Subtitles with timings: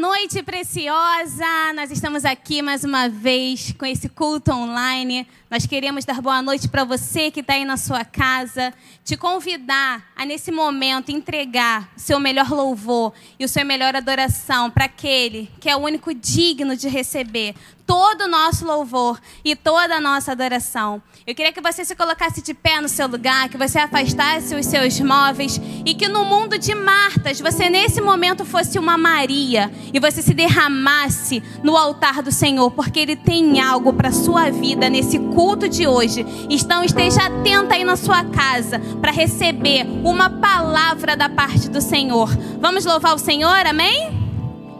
[0.00, 1.72] Boa noite, preciosa!
[1.74, 5.26] Nós estamos aqui mais uma vez com esse culto online.
[5.50, 8.72] Nós queremos dar boa noite para você que está aí na sua casa,
[9.04, 14.70] te convidar a, nesse momento, entregar o seu melhor louvor e o seu melhor adoração
[14.70, 19.96] para aquele que é o único digno de receber todo o nosso louvor e toda
[19.96, 21.02] a nossa adoração.
[21.26, 24.66] Eu queria que você se colocasse de pé no seu lugar, que você afastasse os
[24.66, 30.00] seus móveis e que no mundo de Martas você nesse momento fosse uma Maria e
[30.00, 35.18] você se derramasse no altar do Senhor, porque Ele tem algo para sua vida nesse
[35.18, 36.26] culto de hoje.
[36.50, 42.28] Então esteja atenta aí na sua casa para receber uma palavra da parte do Senhor.
[42.60, 44.20] Vamos louvar o Senhor, amém?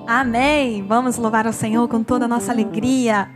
[0.06, 0.84] Amém.
[0.86, 3.30] Vamos louvar o Senhor com toda a nossa alegria.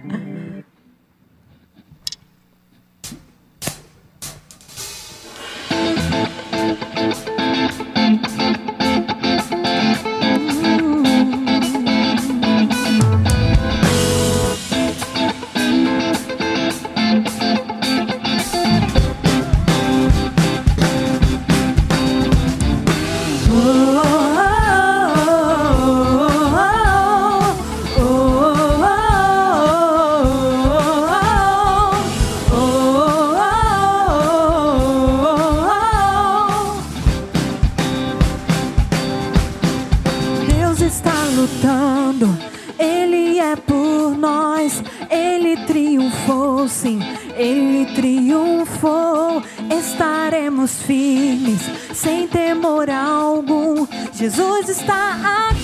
[50.87, 51.61] Firmes,
[51.95, 53.87] sem temor algum.
[54.13, 55.56] Jesus está aqui.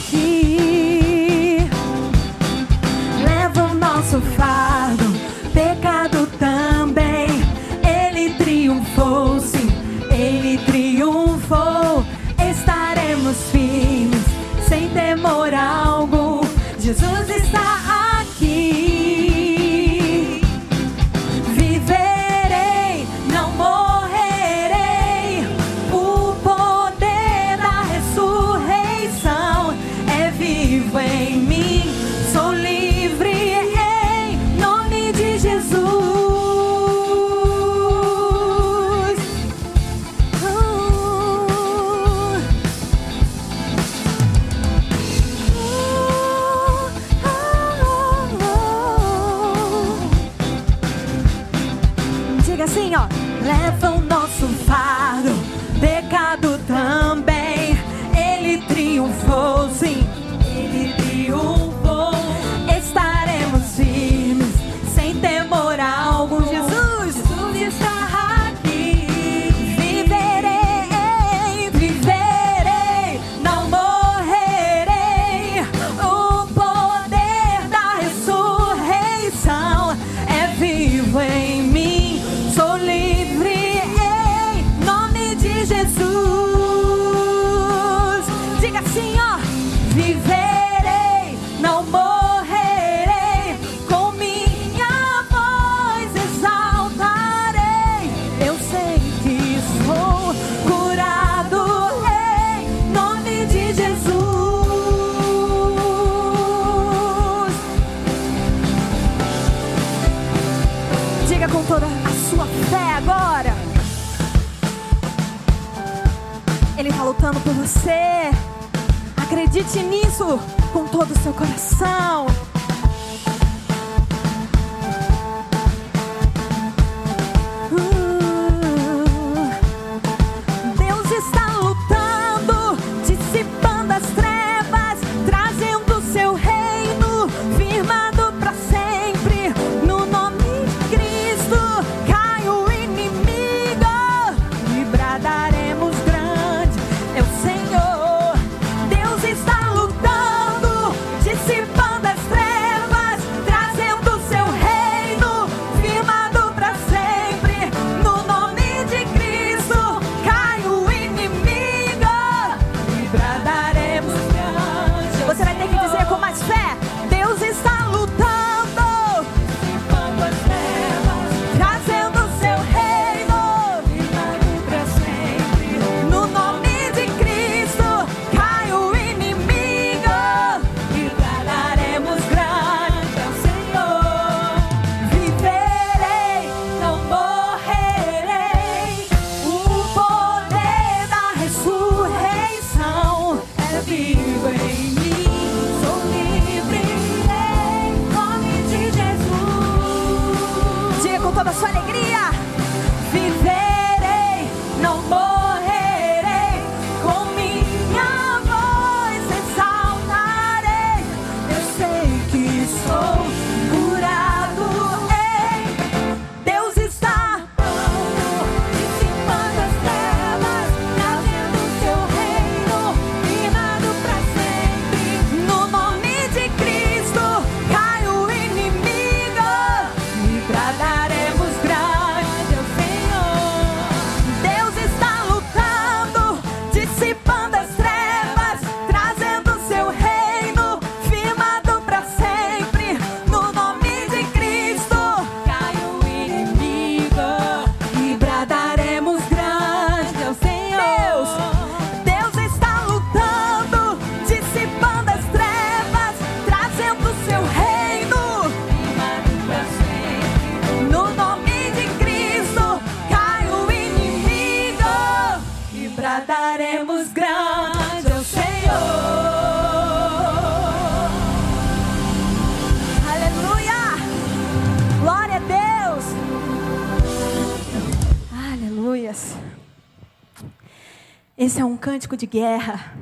[281.82, 282.96] Cântico de guerra.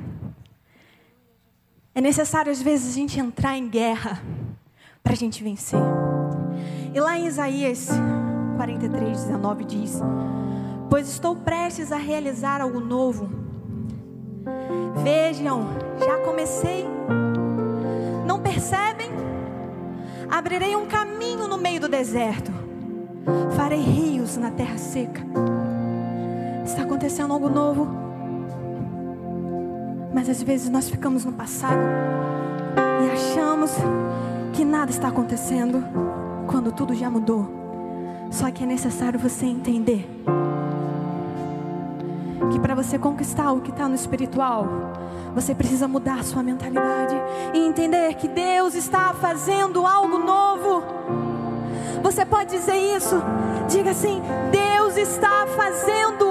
[1.93, 4.19] É necessário, às vezes, a gente entrar em guerra
[5.03, 5.79] para a gente vencer.
[6.91, 7.89] E lá em Isaías
[8.57, 10.01] 43, 19 diz:
[10.89, 13.29] Pois estou prestes a realizar algo novo.
[15.03, 15.67] Vejam,
[15.99, 16.87] já comecei.
[18.25, 19.11] Não percebem?
[20.27, 22.51] Abrirei um caminho no meio do deserto.
[23.55, 25.21] Farei rios na terra seca.
[26.65, 28.10] Está acontecendo algo novo.
[30.21, 31.81] Mas às vezes nós ficamos no passado
[33.03, 33.71] e achamos
[34.53, 35.83] que nada está acontecendo
[36.45, 37.49] quando tudo já mudou.
[38.29, 40.07] Só que é necessário você entender
[42.51, 44.67] que para você conquistar o que está no espiritual,
[45.33, 47.15] você precisa mudar sua mentalidade
[47.55, 50.83] e entender que Deus está fazendo algo novo.
[52.03, 53.15] Você pode dizer isso?
[53.67, 54.21] Diga assim:
[54.51, 56.30] Deus está fazendo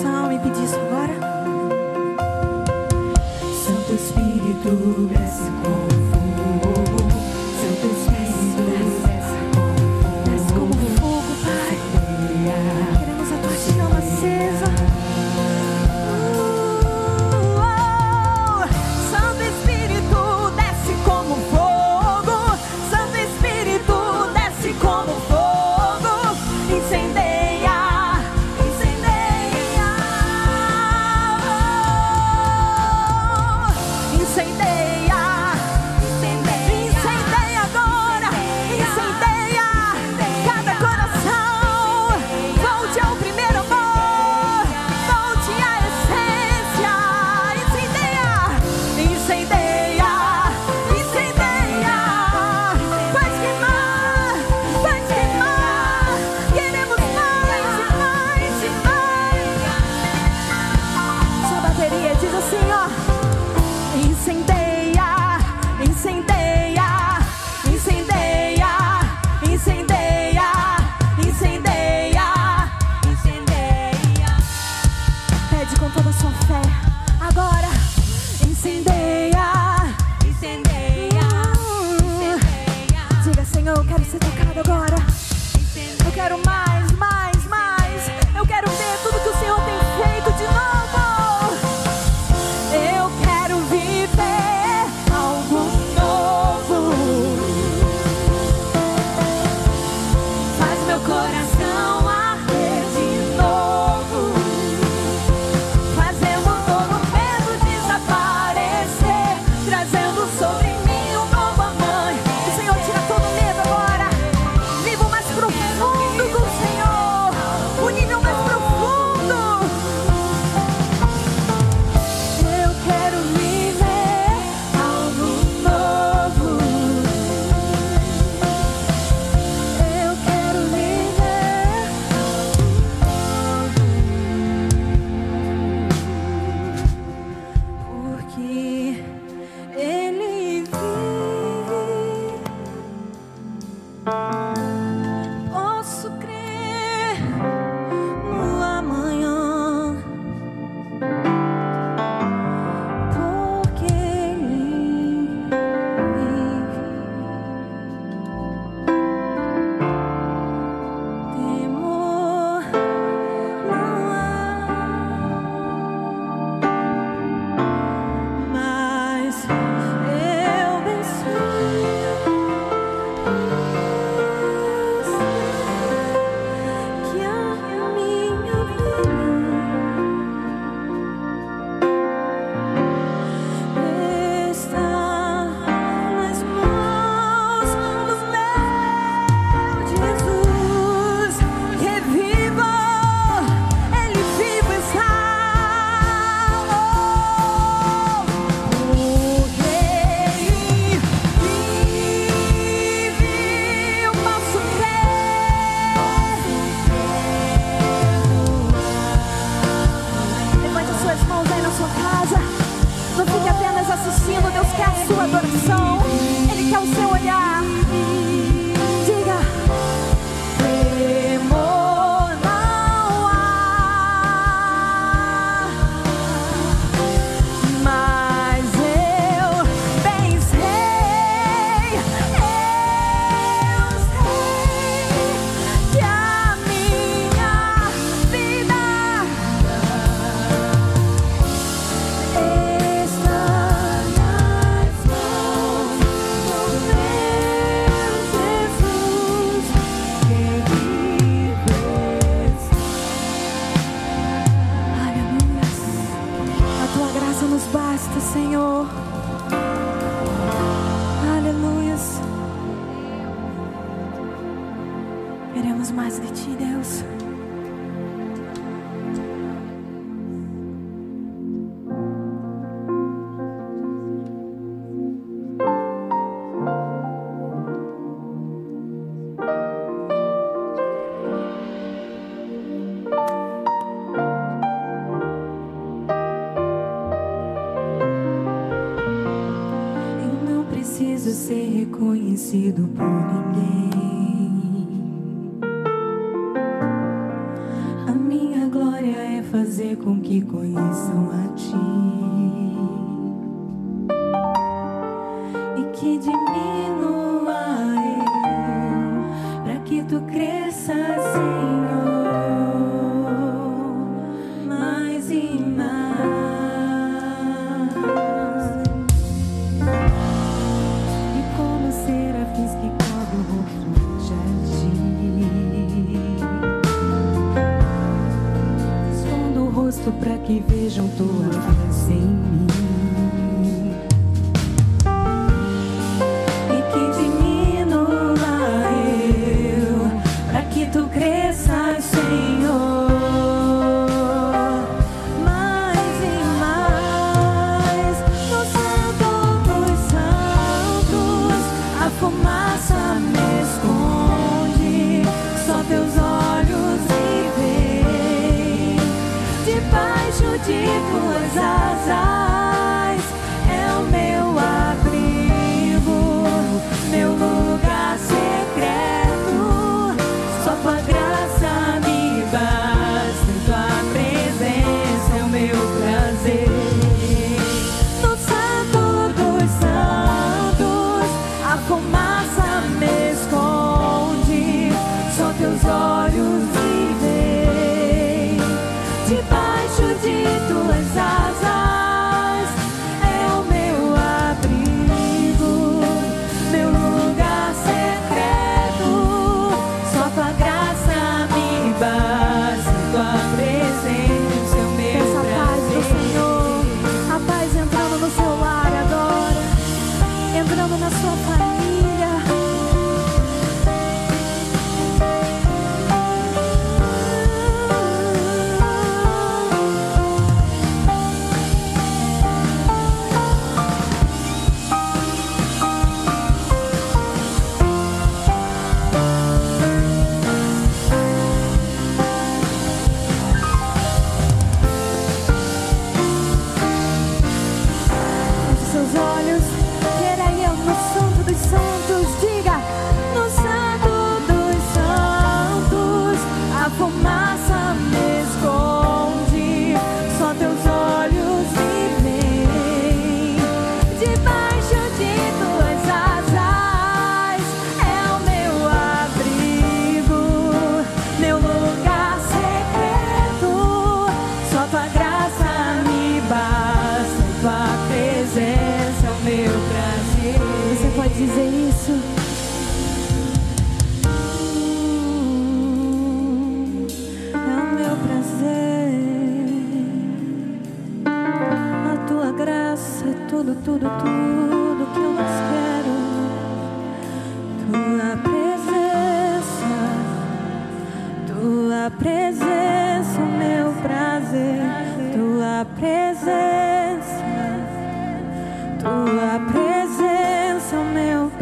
[0.00, 1.14] coração e pedir isso agora?
[3.52, 5.79] Santo Espírito desce com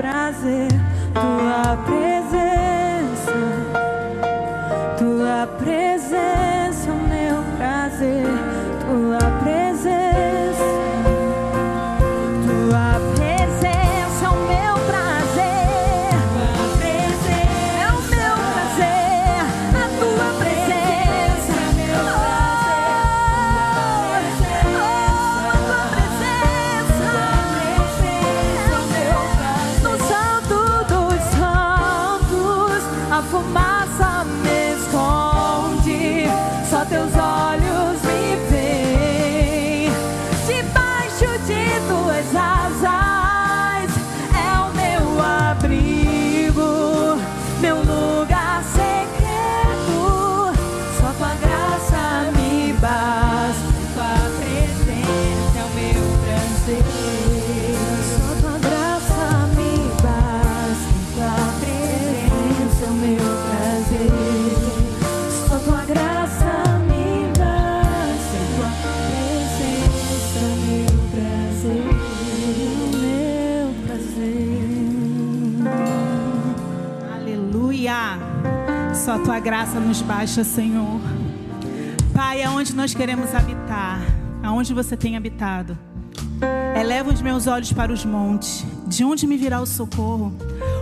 [0.08, 0.68] prazer.
[1.12, 2.27] Tua presença,
[79.28, 80.98] tua graça nos baixa, Senhor.
[82.14, 84.00] Pai, aonde nós queremos habitar,
[84.42, 85.78] aonde você tem habitado.
[86.74, 88.64] Eleva os meus olhos para os montes.
[88.86, 90.32] De onde me virá o socorro?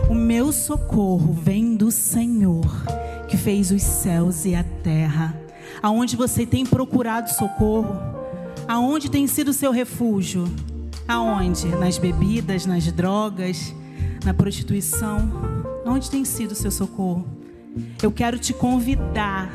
[0.09, 2.85] O meu socorro vem do Senhor,
[3.26, 5.35] que fez os céus e a terra.
[5.82, 7.96] Aonde você tem procurado socorro?
[8.68, 10.44] Aonde tem sido o seu refúgio?
[11.09, 11.66] Aonde?
[11.66, 13.74] Nas bebidas, nas drogas,
[14.24, 15.32] na prostituição?
[15.85, 17.37] Onde tem sido o seu socorro?
[18.02, 19.50] Eu quero te convidar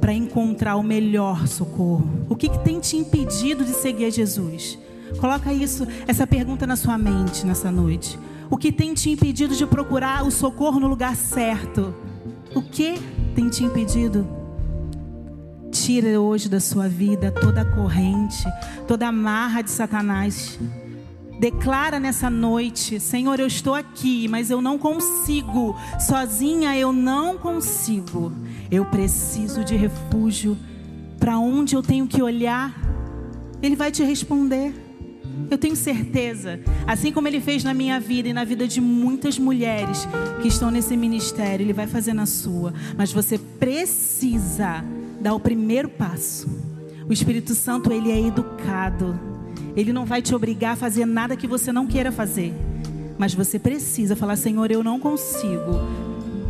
[0.00, 2.08] para encontrar o melhor socorro.
[2.28, 4.78] O que, que tem te impedido de seguir a Jesus?
[5.18, 8.18] Coloca isso, essa pergunta na sua mente nessa noite.
[8.50, 11.94] O que tem te impedido de procurar o socorro no lugar certo?
[12.54, 12.94] O que
[13.34, 14.26] tem te impedido?
[15.70, 18.44] Tira hoje da sua vida toda a corrente,
[18.86, 20.58] toda a marra de Satanás.
[21.38, 25.76] Declara nessa noite: Senhor, eu estou aqui, mas eu não consigo.
[26.00, 28.32] Sozinha eu não consigo.
[28.70, 30.56] Eu preciso de refúgio.
[31.18, 32.74] Para onde eu tenho que olhar?
[33.62, 34.74] Ele vai te responder.
[35.50, 39.38] Eu tenho certeza, assim como ele fez na minha vida e na vida de muitas
[39.38, 40.08] mulheres
[40.42, 42.72] que estão nesse ministério, ele vai fazer na sua.
[42.96, 44.84] Mas você precisa
[45.20, 46.48] dar o primeiro passo.
[47.08, 49.35] O Espírito Santo, ele é educado.
[49.76, 52.54] Ele não vai te obrigar a fazer nada que você não queira fazer.
[53.18, 55.80] Mas você precisa falar: Senhor, eu não consigo.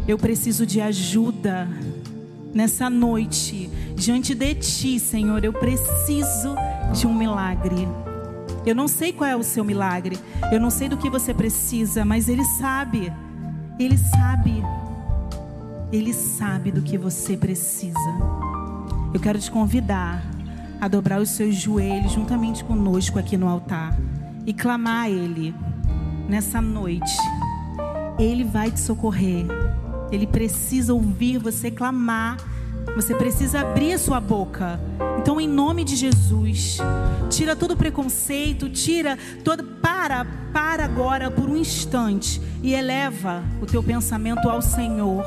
[0.07, 1.69] Eu preciso de ajuda
[2.55, 3.71] nessa noite.
[3.97, 6.55] Diante de ti, Senhor, eu preciso
[6.93, 7.89] de um milagre.
[8.65, 10.19] Eu não sei qual é o seu milagre.
[10.53, 13.13] Eu não sei do que você precisa, mas Ele sabe.
[13.79, 14.63] Ele sabe.
[15.93, 17.99] Ele sabe do que você precisa.
[19.15, 20.36] Eu quero te convidar
[20.81, 23.97] a dobrar os seus joelhos juntamente conosco aqui no altar
[24.45, 25.55] e clamar a Ele
[26.29, 27.17] nessa noite.
[28.19, 29.47] Ele vai te socorrer.
[30.11, 32.37] Ele precisa ouvir você clamar.
[32.95, 34.81] Você precisa abrir a sua boca.
[35.19, 36.79] Então, em nome de Jesus,
[37.29, 39.65] tira todo preconceito, tira todo.
[39.87, 45.25] Para, para agora por um instante e eleva o teu pensamento ao Senhor.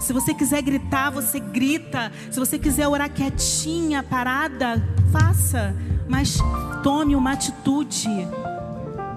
[0.00, 2.12] Se você quiser gritar, você grita.
[2.30, 5.74] Se você quiser orar quietinha, parada, faça.
[6.08, 6.38] Mas
[6.82, 8.08] tome uma atitude.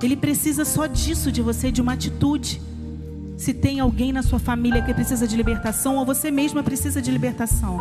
[0.02, 2.62] Ele precisa só disso de você, de uma atitude.
[3.42, 7.10] Se tem alguém na sua família que precisa de libertação, ou você mesma precisa de
[7.10, 7.80] libertação,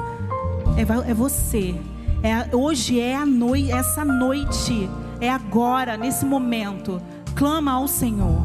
[0.75, 1.75] é, é você.
[2.23, 4.89] É, hoje é a noite, essa noite,
[5.21, 6.99] é agora, nesse momento.
[7.35, 8.43] Clama ao Senhor.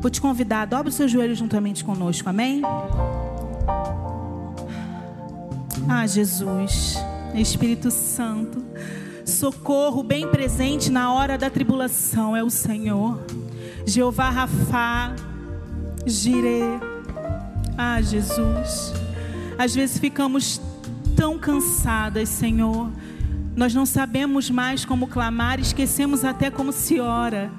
[0.00, 2.62] Vou te convidar, dobre o seu joelho juntamente conosco, amém?
[5.88, 6.96] Ah, Jesus,
[7.34, 8.64] Espírito Santo,
[9.24, 13.20] socorro bem presente na hora da tribulação é o Senhor.
[13.84, 15.12] Jeová Rafá,
[16.06, 16.80] Jireh.
[17.76, 18.94] Ah, Jesus,
[19.58, 20.60] às vezes ficamos
[21.16, 22.90] tão cansadas, Senhor.
[23.56, 27.50] Nós não sabemos mais como clamar, esquecemos até como se ora.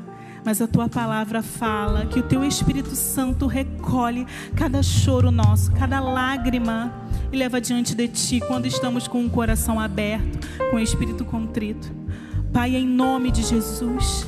[0.45, 5.99] Mas a tua palavra fala que o teu Espírito Santo recolhe cada choro nosso, cada
[5.99, 6.93] lágrima
[7.31, 11.91] e leva diante de ti quando estamos com o coração aberto, com o espírito contrito.
[12.53, 14.25] Pai, em nome de Jesus.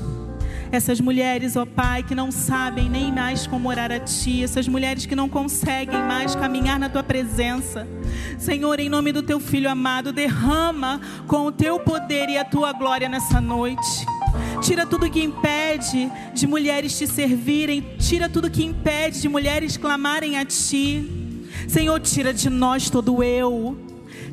[0.71, 5.05] Essas mulheres, ó Pai, que não sabem nem mais como orar a Ti, essas mulheres
[5.05, 7.87] que não conseguem mais caminhar na Tua presença.
[8.37, 12.71] Senhor, em nome do Teu Filho amado, derrama com o Teu poder e a Tua
[12.71, 14.05] glória nessa noite.
[14.61, 17.83] Tira tudo que impede de mulheres te servirem.
[17.97, 21.47] Tira tudo que impede de mulheres clamarem a ti.
[21.67, 23.77] Senhor, tira de nós todo eu.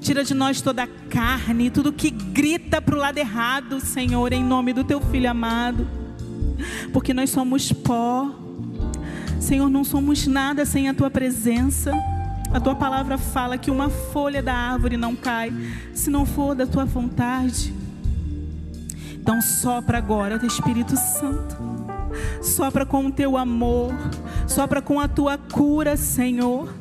[0.00, 4.44] Tira de nós toda a carne, tudo que grita para o lado errado, Senhor, em
[4.44, 6.05] nome do teu filho amado.
[6.92, 8.30] Porque nós somos pó.
[9.40, 11.92] Senhor, não somos nada sem a tua presença.
[12.52, 15.52] A tua palavra fala que uma folha da árvore não cai
[15.92, 17.74] se não for da tua vontade.
[19.12, 21.56] Então sopra agora, teu Espírito Santo.
[22.40, 23.92] Sopra com o teu amor.
[24.46, 26.72] Sopra com a tua cura, Senhor.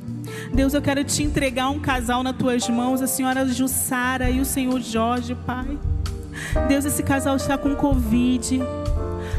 [0.53, 4.45] Deus, eu quero te entregar um casal nas tuas mãos, a senhora Jussara e o
[4.45, 5.77] senhor Jorge, Pai.
[6.67, 8.59] Deus, esse casal está com Covid.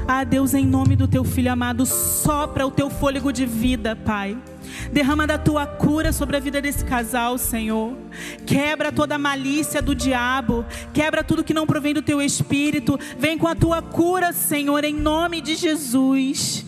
[0.09, 4.39] Ah, Deus, em nome do teu filho amado, sopra o teu fôlego de vida, Pai.
[4.93, 7.93] Derrama da tua cura sobre a vida desse casal, Senhor.
[8.47, 10.65] Quebra toda a malícia do diabo.
[10.95, 12.97] Quebra tudo que não provém do teu espírito.
[13.19, 16.65] Vem com a tua cura, Senhor, em nome de Jesus.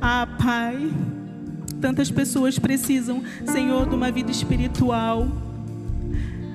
[0.00, 0.90] Ah, Pai.
[1.80, 5.28] Tantas pessoas precisam, Senhor, de uma vida espiritual,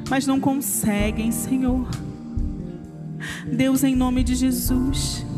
[0.10, 1.88] mas não conseguem, Senhor.
[3.46, 5.29] Deus, em nome de Jesus.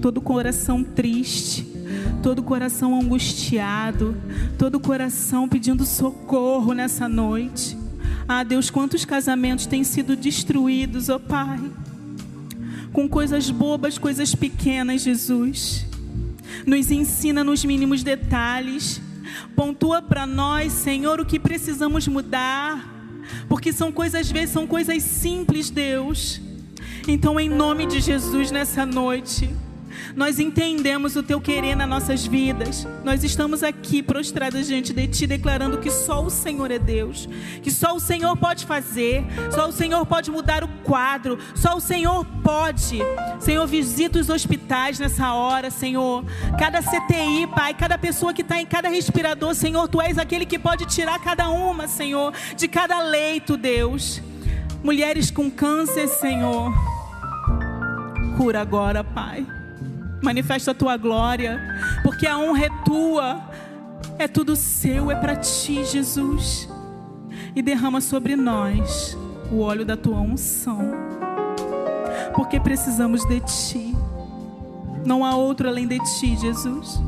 [0.00, 1.78] Todo coração triste
[2.22, 4.16] todo coração angustiado,
[4.58, 7.76] todo coração pedindo socorro nessa noite.
[8.26, 11.58] Ah, Deus, quantos casamentos têm sido destruídos, ó oh Pai,
[12.92, 15.86] com coisas bobas, coisas pequenas, Jesus.
[16.66, 19.00] Nos ensina nos mínimos detalhes.
[19.54, 22.96] Pontua para nós, Senhor, o que precisamos mudar.
[23.48, 26.40] Porque são coisas, às vezes, são coisas simples, Deus.
[27.06, 29.48] Então, em nome de Jesus, nessa noite,
[30.18, 32.84] nós entendemos o teu querer nas nossas vidas.
[33.04, 37.28] Nós estamos aqui prostradas diante de ti, declarando que só o Senhor é Deus,
[37.62, 41.80] que só o Senhor pode fazer, só o Senhor pode mudar o quadro, só o
[41.80, 42.98] Senhor pode.
[43.38, 46.24] Senhor, visita os hospitais nessa hora, Senhor.
[46.58, 50.58] Cada CTI, Pai, cada pessoa que está em cada respirador, Senhor, tu és aquele que
[50.58, 54.20] pode tirar cada uma, Senhor, de cada leito, Deus.
[54.82, 56.72] Mulheres com câncer, Senhor.
[58.36, 59.57] Cura agora, Pai
[60.22, 61.60] manifesta a tua glória,
[62.02, 63.42] porque a honra é tua,
[64.18, 66.68] é tudo seu, é para ti, Jesus.
[67.54, 69.16] E derrama sobre nós
[69.50, 70.92] o óleo da tua unção,
[72.34, 73.96] porque precisamos de ti,
[75.04, 77.00] não há outro além de ti, Jesus.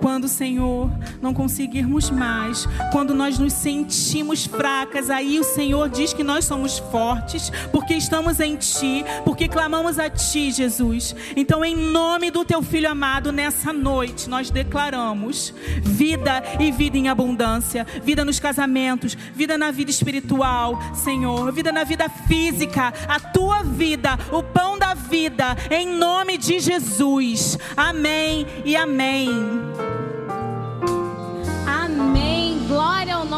[0.00, 6.24] Quando, Senhor, não conseguirmos mais, quando nós nos sentimos fracas, aí o Senhor diz que
[6.24, 11.14] nós somos fortes, porque estamos em Ti, porque clamamos a Ti, Jesus.
[11.36, 17.08] Então, em nome do Teu Filho amado, nessa noite, nós declaramos vida e vida em
[17.08, 23.62] abundância, vida nos casamentos, vida na vida espiritual, Senhor, vida na vida física, a Tua
[23.62, 27.58] vida, o pão da vida, em nome de Jesus.
[27.76, 29.89] Amém e amém.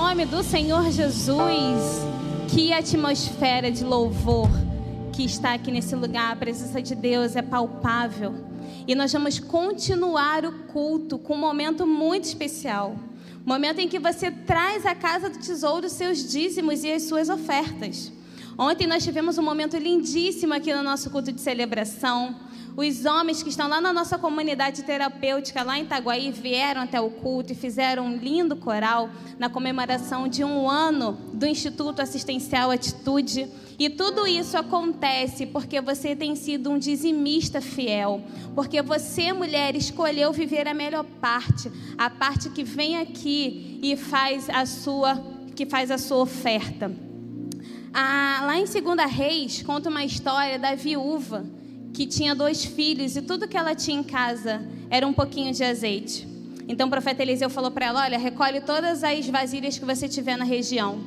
[0.03, 2.03] Nome do Senhor Jesus.
[2.53, 4.49] Que atmosfera de louvor
[5.13, 6.33] que está aqui nesse lugar.
[6.33, 8.35] A presença de Deus é palpável.
[8.85, 12.97] E nós vamos continuar o culto com um momento muito especial.
[13.45, 18.11] Momento em que você traz à casa do tesouro seus dízimos e as suas ofertas.
[18.59, 22.35] Ontem nós tivemos um momento lindíssimo aqui no nosso culto de celebração
[22.75, 27.11] os homens que estão lá na nossa comunidade terapêutica, lá em Itaguaí, vieram até o
[27.11, 33.47] culto e fizeram um lindo coral na comemoração de um ano do Instituto Assistencial Atitude.
[33.79, 38.23] E tudo isso acontece porque você tem sido um dizimista fiel,
[38.55, 44.49] porque você, mulher, escolheu viver a melhor parte, a parte que vem aqui e faz
[44.49, 45.23] a sua,
[45.55, 46.91] que faz a sua oferta.
[47.93, 51.45] Ah, lá em Segunda Reis conta uma história da viúva
[51.93, 55.63] que tinha dois filhos e tudo que ela tinha em casa era um pouquinho de
[55.63, 56.27] azeite.
[56.67, 60.37] Então o profeta Eliseu falou para ela: Olha, recolhe todas as vasilhas que você tiver
[60.37, 61.01] na região.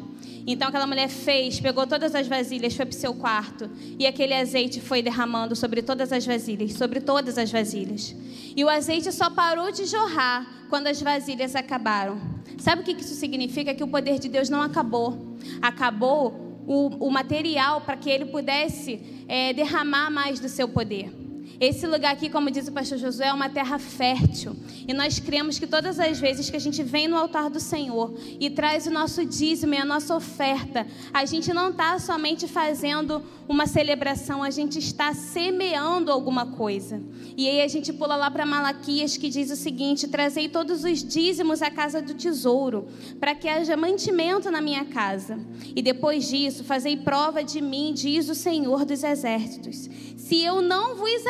[0.48, 3.68] Então aquela mulher fez, pegou todas as vasilhas, foi para o seu quarto
[3.98, 8.16] e aquele azeite foi derramando sobre todas as vasilhas, sobre todas as vasilhas.
[8.56, 12.22] E o azeite só parou de jorrar quando as vasilhas acabaram.
[12.60, 13.74] Sabe o que isso significa?
[13.74, 15.36] Que o poder de Deus não acabou.
[15.62, 21.25] Acabou o, o material para que ele pudesse é, derramar mais do seu poder.
[21.60, 24.56] Esse lugar aqui, como diz o pastor Josué, é uma terra fértil.
[24.88, 28.14] E nós cremos que todas as vezes que a gente vem no altar do Senhor
[28.40, 33.24] e traz o nosso dízimo e a nossa oferta, a gente não está somente fazendo
[33.48, 37.02] uma celebração, a gente está semeando alguma coisa.
[37.38, 41.04] E aí a gente pula lá para Malaquias que diz o seguinte: Trazei todos os
[41.04, 42.88] dízimos à casa do tesouro,
[43.20, 45.40] para que haja mantimento na minha casa.
[45.76, 49.90] E depois disso, fazei prova de mim, diz o Senhor dos exércitos
[50.26, 51.24] se eu não vos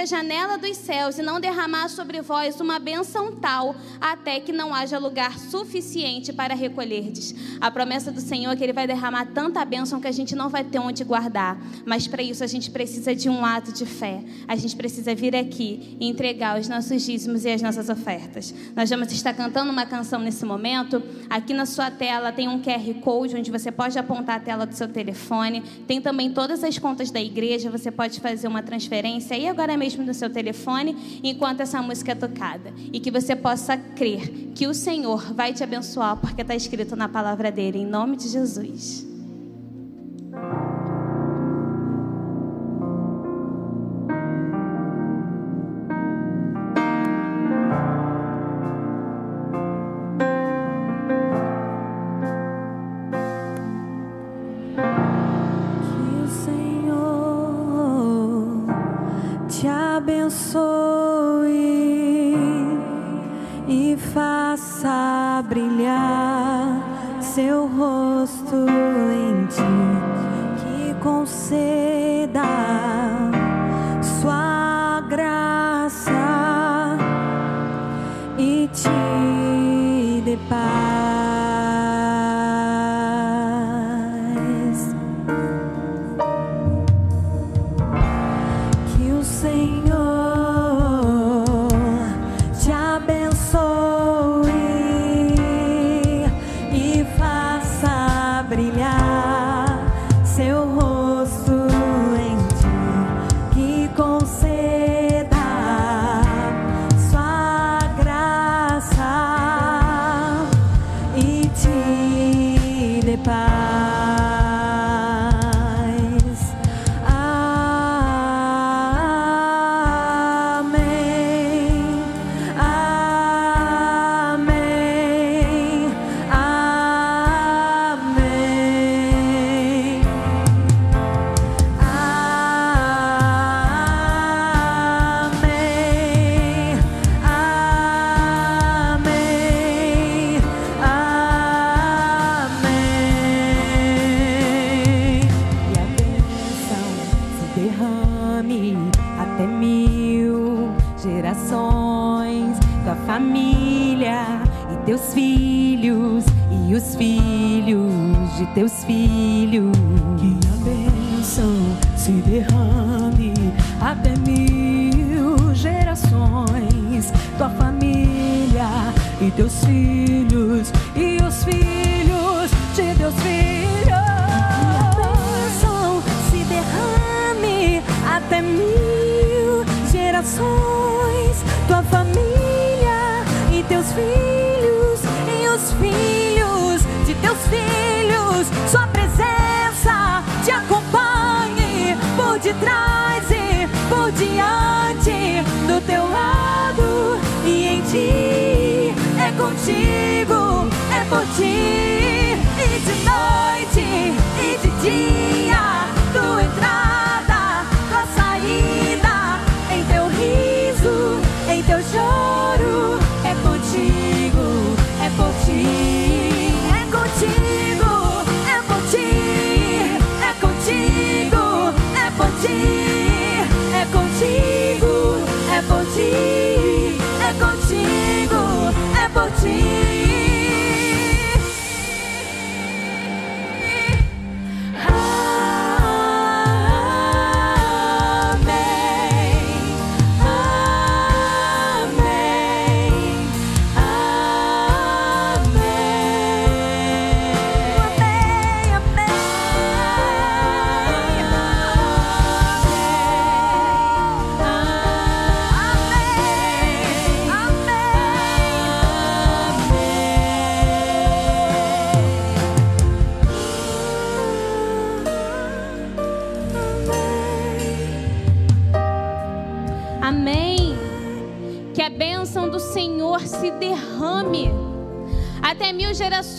[0.00, 4.74] a janela dos céus e não derramar sobre vós uma benção tal, até que não
[4.74, 7.34] haja lugar suficiente para recolherdes.
[7.60, 10.48] A promessa do Senhor é que Ele vai derramar tanta bênção que a gente não
[10.48, 11.58] vai ter onde guardar.
[11.84, 14.22] Mas para isso a gente precisa de um ato de fé.
[14.48, 18.54] A gente precisa vir aqui e entregar os nossos dízimos e as nossas ofertas.
[18.74, 21.02] Nós vamos estar cantando uma canção nesse momento.
[21.28, 24.74] Aqui na sua tela tem um QR Code onde você pode apontar a tela do
[24.74, 25.62] seu telefone.
[25.86, 27.70] Tem também todas as contas da igreja.
[27.70, 32.14] Você pode fazer uma transferência aí agora mesmo no seu telefone, enquanto essa música é
[32.14, 32.72] tocada.
[32.92, 37.08] E que você possa crer que o Senhor vai te abençoar, porque está escrito na
[37.08, 39.06] palavra dele, em nome de Jesus.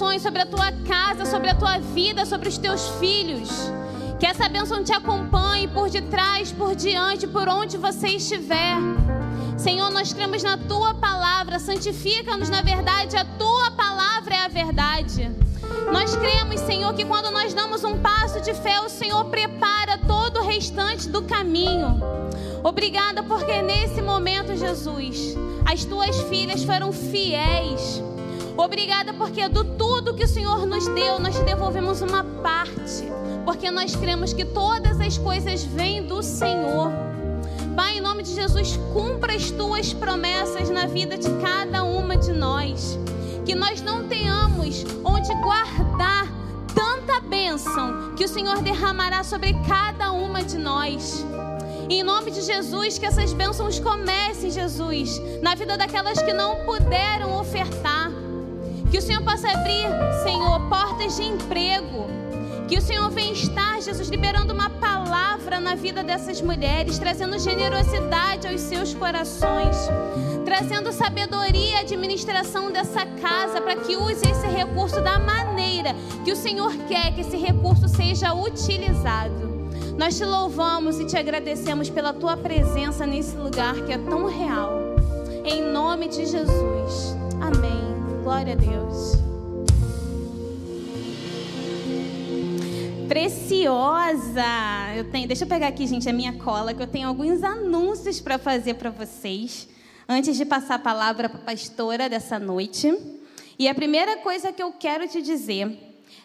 [0.02, 3.50] Gerações sobre a tua casa, sobre a tua vida, sobre os teus filhos.
[4.20, 8.78] Que essa bênção te acompanhe por detrás, por diante, por onde você estiver.
[9.58, 15.32] Senhor, nós cremos na tua palavra, santifica-nos na verdade, a tua palavra é a verdade.
[15.92, 20.40] Nós cremos, Senhor, que quando nós damos um passo de fé, o Senhor prepara todo
[20.40, 22.02] o restante do caminho.
[22.63, 25.36] Obrigada porque nesse momento, Jesus,
[25.71, 28.02] as tuas filhas foram fiéis.
[28.58, 33.12] Obrigada porque do tudo que o Senhor nos deu, nós te devolvemos uma parte.
[33.45, 36.91] Porque nós cremos que todas as coisas vêm do Senhor.
[37.75, 42.31] Pai, em nome de Jesus, cumpra as tuas promessas na vida de cada uma de
[42.31, 42.99] nós.
[43.45, 46.27] Que nós não tenhamos onde guardar
[46.75, 51.25] tanta bênção que o Senhor derramará sobre cada uma de nós.
[51.89, 57.37] Em nome de Jesus, que essas bênçãos comecem, Jesus, na vida daquelas que não puderam
[57.39, 58.00] ofertar.
[58.92, 59.87] Que o Senhor possa abrir,
[60.21, 62.08] Senhor, portas de emprego.
[62.67, 68.48] Que o Senhor venha estar, Jesus, liberando uma palavra na vida dessas mulheres, trazendo generosidade
[68.48, 69.77] aos seus corações,
[70.44, 76.35] trazendo sabedoria à administração dessa casa para que use esse recurso da maneira que o
[76.35, 79.52] Senhor quer que esse recurso seja utilizado.
[79.98, 84.81] Nós te louvamos e te agradecemos pela tua presença nesse lugar que é tão real.
[85.46, 87.15] Em nome de Jesus.
[87.39, 87.81] Amém.
[88.32, 89.17] Glória a Deus.
[93.10, 94.42] Preciosa!
[94.96, 98.21] Eu tenho, deixa eu pegar aqui, gente, a minha cola, que eu tenho alguns anúncios
[98.21, 99.67] para fazer para vocês
[100.08, 102.98] antes de passar a palavra para a pastora dessa noite.
[103.60, 105.77] E a primeira coisa que eu quero te dizer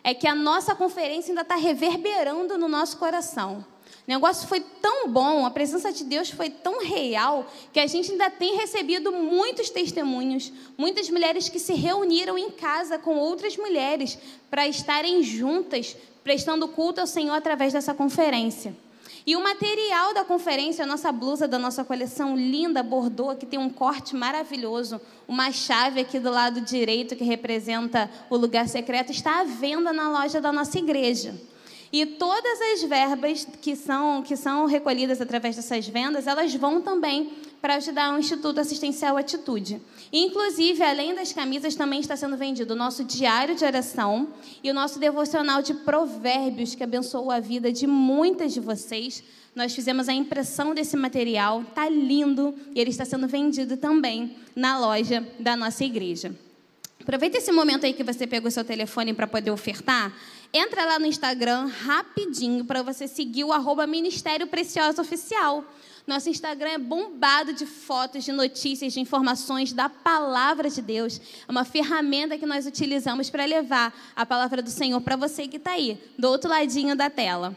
[0.04, 3.66] é que a nossa conferência ainda está reverberando no nosso coração.
[4.06, 8.12] O negócio foi tão bom, a presença de Deus foi tão real, que a gente
[8.12, 14.16] ainda tem recebido muitos testemunhos, muitas mulheres que se reuniram em casa com outras mulheres
[14.48, 18.76] para estarem juntas, prestando culto ao Senhor através dessa conferência.
[19.26, 23.58] E o material da conferência, a nossa blusa da nossa coleção linda, bordô, que tem
[23.58, 29.40] um corte maravilhoso, uma chave aqui do lado direito que representa o lugar secreto, está
[29.40, 31.34] à venda na loja da nossa igreja.
[31.92, 37.32] E todas as verbas que são, que são recolhidas através dessas vendas, elas vão também
[37.60, 39.80] para ajudar o Instituto Assistencial Atitude.
[40.12, 44.28] Inclusive, além das camisas, também está sendo vendido o nosso diário de oração
[44.62, 49.22] e o nosso devocional de provérbios, que abençoou a vida de muitas de vocês.
[49.54, 54.78] Nós fizemos a impressão desse material, está lindo e ele está sendo vendido também na
[54.78, 56.34] loja da nossa igreja.
[57.00, 60.12] Aproveita esse momento aí que você pegou seu telefone para poder ofertar.
[60.58, 65.62] Entra lá no Instagram rapidinho para você seguir o arroba Ministério Precioso Oficial.
[66.06, 71.20] Nosso Instagram é bombado de fotos, de notícias, de informações da palavra de Deus.
[71.46, 75.58] É uma ferramenta que nós utilizamos para levar a palavra do Senhor para você que
[75.58, 77.54] está aí, do outro ladinho da tela.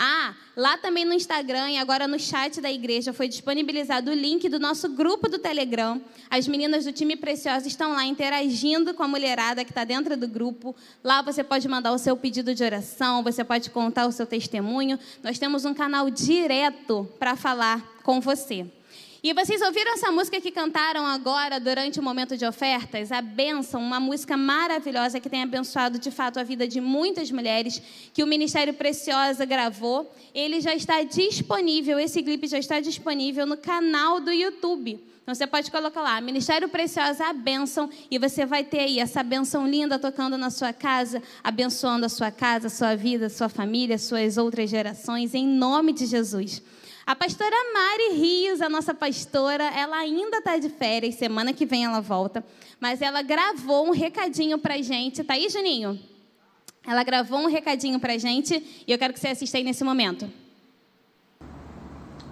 [0.00, 4.48] Ah, lá também no Instagram e agora no chat da igreja foi disponibilizado o link
[4.48, 6.00] do nosso grupo do Telegram.
[6.30, 10.28] As meninas do time Preciosa estão lá interagindo com a mulherada que está dentro do
[10.28, 10.76] grupo.
[11.02, 15.00] Lá você pode mandar o seu pedido de oração, você pode contar o seu testemunho.
[15.20, 18.70] Nós temos um canal direto para falar com você.
[19.28, 23.12] E vocês ouviram essa música que cantaram agora durante o momento de ofertas?
[23.12, 27.82] A Bênção, uma música maravilhosa que tem abençoado de fato a vida de muitas mulheres,
[28.14, 30.10] que o Ministério Preciosa gravou.
[30.34, 34.98] Ele já está disponível, esse clipe já está disponível no canal do YouTube.
[35.22, 39.22] Então você pode colocar lá, Ministério Preciosa, a bênção, e você vai ter aí essa
[39.22, 43.50] bênção linda tocando na sua casa, abençoando a sua casa, a sua vida, a sua
[43.50, 46.62] família, suas outras gerações, em nome de Jesus.
[47.08, 51.86] A pastora Mari Rios, a nossa pastora, ela ainda está de férias, semana que vem
[51.86, 52.44] ela volta,
[52.78, 55.24] mas ela gravou um recadinho para gente.
[55.24, 55.98] Tá aí, Juninho?
[56.86, 60.30] Ela gravou um recadinho para gente e eu quero que você assista aí nesse momento.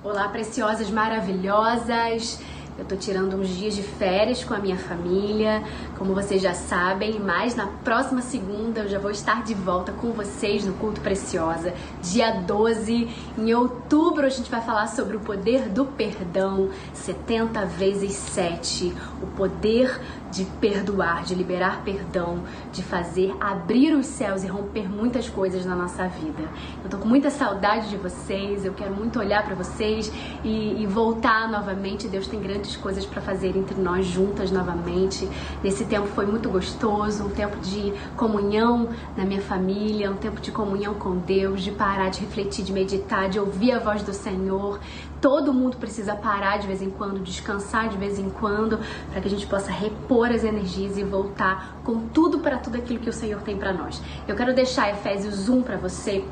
[0.04, 2.38] Olá, preciosas, maravilhosas.
[2.76, 5.62] Eu estou tirando uns dias de férias com a minha família,
[5.96, 10.12] como vocês já sabem, mas na próxima segunda eu já vou estar de volta com
[10.12, 11.72] vocês no Culto Preciosa,
[12.02, 13.08] dia 12.
[13.38, 18.94] Em outubro a gente vai falar sobre o poder do perdão, 70 vezes 7.
[19.22, 19.98] O poder
[20.30, 25.74] de perdoar, de liberar perdão, de fazer abrir os céus e romper muitas coisas na
[25.74, 26.42] nossa vida.
[26.82, 30.12] Eu tô com muita saudade de vocês, eu quero muito olhar para vocês
[30.44, 32.08] e, e, voltar novamente.
[32.08, 35.28] Deus tem grandes coisas para fazer entre nós juntas novamente.
[35.62, 40.50] Nesse tempo foi muito gostoso, um tempo de comunhão na minha família, um tempo de
[40.50, 44.80] comunhão com Deus, de parar, de refletir, de meditar, de ouvir a voz do Senhor.
[45.20, 48.78] Todo mundo precisa parar de vez em quando, descansar de vez em quando,
[49.10, 53.00] para que a gente possa repor as energias e voltar com tudo para tudo aquilo
[53.00, 54.02] que o Senhor tem para nós.
[54.28, 56.24] Eu quero deixar Efésios 1 para você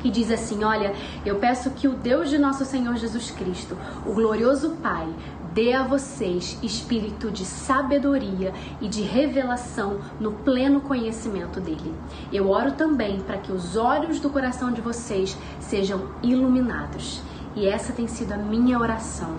[0.00, 0.94] que diz assim: Olha,
[1.24, 5.08] eu peço que o Deus de nosso Senhor Jesus Cristo, o glorioso Pai,
[5.54, 11.94] dê a vocês espírito de sabedoria e de revelação no pleno conhecimento dele.
[12.32, 17.22] Eu oro também para que os olhos do coração de vocês sejam iluminados.
[17.56, 19.34] E essa tem sido a minha oração.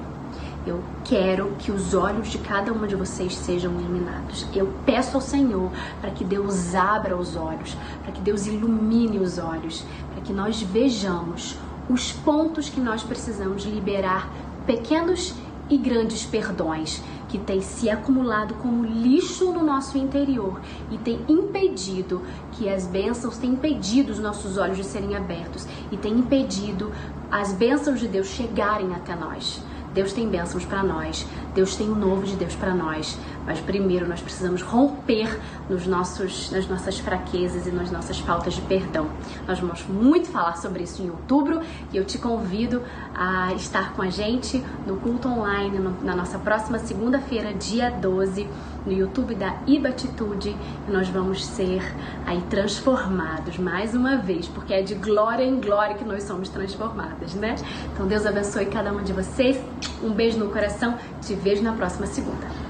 [0.65, 4.47] Eu quero que os olhos de cada uma de vocês sejam iluminados.
[4.53, 9.37] Eu peço ao Senhor para que Deus abra os olhos, para que Deus ilumine os
[9.37, 11.55] olhos, para que nós vejamos
[11.87, 14.31] os pontos que nós precisamos liberar,
[14.65, 15.35] pequenos
[15.69, 17.03] e grandes perdões
[17.35, 22.21] que têm se acumulado como lixo no nosso interior e tem impedido
[22.53, 26.93] que as bênçãos, têm impedido os nossos olhos de serem abertos e tem impedido
[27.29, 29.61] as bênçãos de Deus chegarem até nós.
[29.93, 34.07] Deus tem bênçãos para nós, Deus tem o novo de Deus para nós, mas primeiro
[34.07, 35.39] nós precisamos romper
[35.69, 39.07] nos nossos, nas nossas fraquezas e nas nossas faltas de perdão.
[39.47, 42.81] Nós vamos muito falar sobre isso em outubro e eu te convido
[43.13, 48.47] a estar com a gente no culto online na nossa próxima segunda-feira, dia 12
[48.85, 50.55] no YouTube da Ibatitude
[50.87, 51.81] e nós vamos ser
[52.25, 57.33] aí transformados mais uma vez, porque é de glória em glória que nós somos transformadas,
[57.33, 57.55] né?
[57.93, 59.59] Então Deus abençoe cada uma de vocês.
[60.03, 60.97] Um beijo no coração.
[61.21, 62.64] Te vejo na próxima segunda.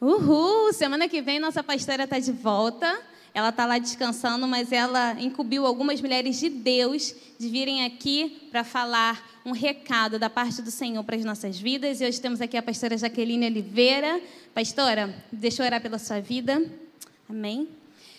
[0.00, 0.72] Uhul!
[0.72, 3.00] Semana que vem nossa pastora está de volta.
[3.34, 8.62] ela está lá descansando, mas ela incumbiu algumas mulheres de Deus de virem aqui para
[8.62, 12.00] falar um recado da parte do Senhor para as nossas vidas.
[12.00, 14.20] E hoje temos aqui a pastora Jaqueline Oliveira.
[14.54, 16.62] Pastora, deixa eu orar pela sua vida.
[17.28, 17.68] Amém.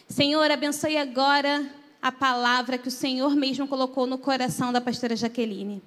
[0.09, 1.65] Senhor, abençoe agora
[2.01, 5.81] a palavra que o Senhor mesmo colocou no coração da pastora Jaqueline.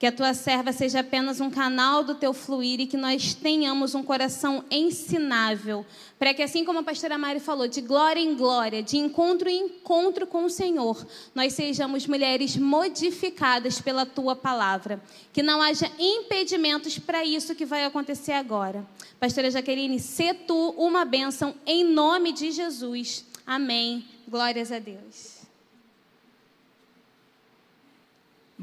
[0.00, 3.94] Que a tua serva seja apenas um canal do teu fluir e que nós tenhamos
[3.94, 5.84] um coração ensinável,
[6.18, 9.66] para que, assim como a pastora Mari falou, de glória em glória, de encontro em
[9.66, 15.02] encontro com o Senhor, nós sejamos mulheres modificadas pela tua palavra.
[15.34, 18.86] Que não haja impedimentos para isso que vai acontecer agora.
[19.20, 23.26] Pastora Jaqueline, se tu uma bênção em nome de Jesus.
[23.46, 24.02] Amém.
[24.26, 25.29] Glórias a Deus.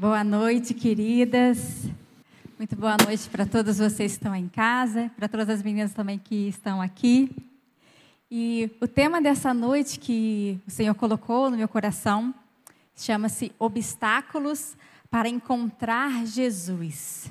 [0.00, 1.88] Boa noite, queridas.
[2.56, 6.20] Muito boa noite para todos vocês que estão em casa, para todas as meninas também
[6.20, 7.34] que estão aqui.
[8.30, 12.32] E o tema dessa noite que o Senhor colocou no meu coração
[12.94, 14.76] chama-se Obstáculos
[15.10, 17.28] para encontrar Jesus.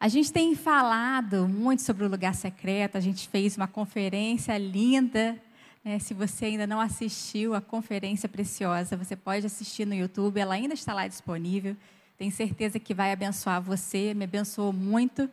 [0.00, 5.38] A gente tem falado muito sobre o lugar secreto, a gente fez uma conferência linda
[5.84, 10.54] é, se você ainda não assistiu a conferência preciosa, você pode assistir no YouTube, ela
[10.54, 11.76] ainda está lá disponível.
[12.16, 15.28] Tenho certeza que vai abençoar você, me abençoou muito.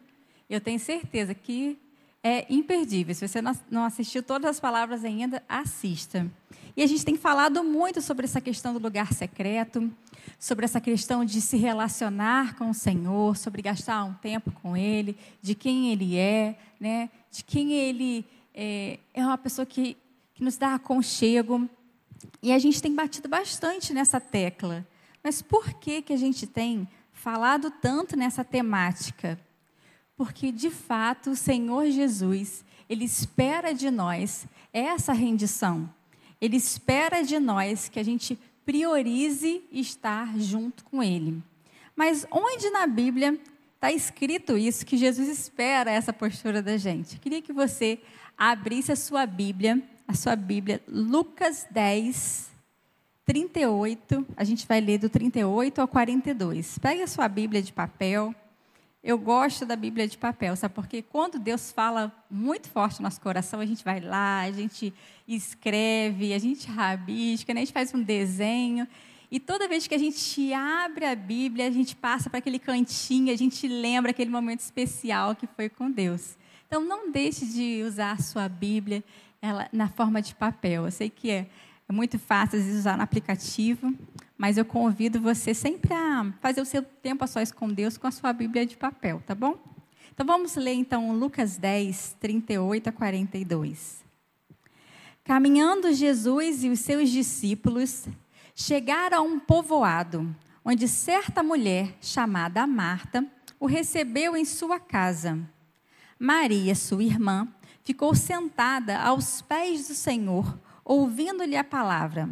[0.50, 1.80] Eu tenho certeza que
[2.22, 3.16] é imperdível.
[3.16, 3.40] Se você
[3.70, 6.30] não assistiu todas as palavras ainda, assista.
[6.76, 9.90] E a gente tem falado muito sobre essa questão do lugar secreto,
[10.38, 15.18] sobre essa questão de se relacionar com o Senhor, sobre gastar um tempo com Ele,
[15.42, 17.10] de quem Ele é, né?
[17.32, 19.96] de quem Ele é, é uma pessoa que
[20.42, 21.70] que nos dá aconchego.
[22.42, 24.84] E a gente tem batido bastante nessa tecla.
[25.24, 29.40] Mas por que, que a gente tem falado tanto nessa temática?
[30.18, 35.88] Porque, de fato, o Senhor Jesus, Ele espera de nós essa rendição.
[36.42, 38.36] Ele espera de nós que a gente
[38.66, 41.40] priorize estar junto com Ele.
[41.96, 43.40] Mas onde na Bíblia
[43.76, 47.14] está escrito isso, que Jesus espera essa postura da gente?
[47.14, 48.00] Eu queria que você
[48.36, 52.50] abrisse a sua Bíblia a sua Bíblia, Lucas 10,
[53.26, 54.28] 38.
[54.36, 56.78] A gente vai ler do 38 ao 42.
[56.80, 58.36] Pegue a sua Bíblia de papel.
[59.02, 60.76] Eu gosto da Bíblia de papel, sabe?
[60.76, 64.94] Porque quando Deus fala muito forte no nosso coração, a gente vai lá, a gente
[65.26, 67.62] escreve, a gente rabisca, né?
[67.62, 68.86] a gente faz um desenho.
[69.32, 73.34] E toda vez que a gente abre a Bíblia, a gente passa para aquele cantinho,
[73.34, 76.36] a gente lembra aquele momento especial que foi com Deus.
[76.68, 79.04] Então, não deixe de usar a sua Bíblia
[79.42, 80.86] ela na forma de papel.
[80.86, 81.48] Eu sei que é,
[81.90, 83.94] é muito fácil de usar no aplicativo,
[84.38, 88.08] mas eu convido você sempre a fazer o seu tempo a sós com Deus com
[88.08, 89.58] a sua Bíblia de papel, tá bom?
[90.14, 94.04] Então vamos ler então Lucas 10, 38 a 42.
[95.24, 98.08] Caminhando Jesus e os seus discípulos
[98.54, 103.26] chegaram a um povoado, onde certa mulher chamada Marta
[103.60, 105.40] o recebeu em sua casa.
[106.20, 107.48] Maria, sua irmã,
[107.84, 112.30] ficou sentada aos pés do Senhor, ouvindo-lhe a palavra.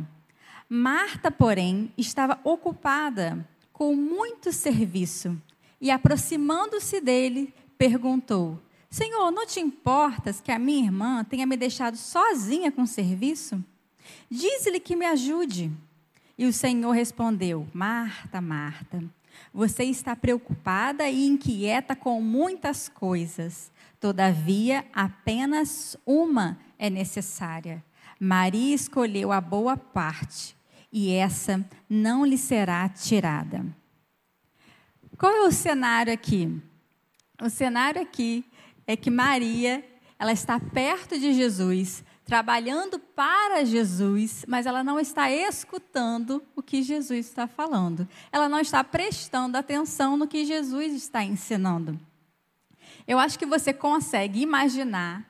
[0.67, 5.35] Marta, porém, estava ocupada com muito serviço
[5.81, 11.95] e, aproximando-se dele, perguntou: Senhor, não te importas que a minha irmã tenha me deixado
[11.95, 13.63] sozinha com o serviço?
[14.29, 15.71] Diz-lhe que me ajude.
[16.37, 19.03] E o Senhor respondeu: Marta, Marta,
[19.53, 27.83] você está preocupada e inquieta com muitas coisas Todavia, apenas uma é necessária.
[28.19, 30.55] Maria escolheu a boa parte,
[30.91, 33.65] e essa não lhe será tirada.
[35.17, 36.61] Qual é o cenário aqui?
[37.41, 38.45] O cenário aqui
[38.87, 39.85] é que Maria,
[40.17, 46.81] ela está perto de Jesus, trabalhando para Jesus, mas ela não está escutando o que
[46.83, 48.07] Jesus está falando.
[48.31, 51.99] Ela não está prestando atenção no que Jesus está ensinando.
[53.09, 55.25] Eu acho que você consegue imaginar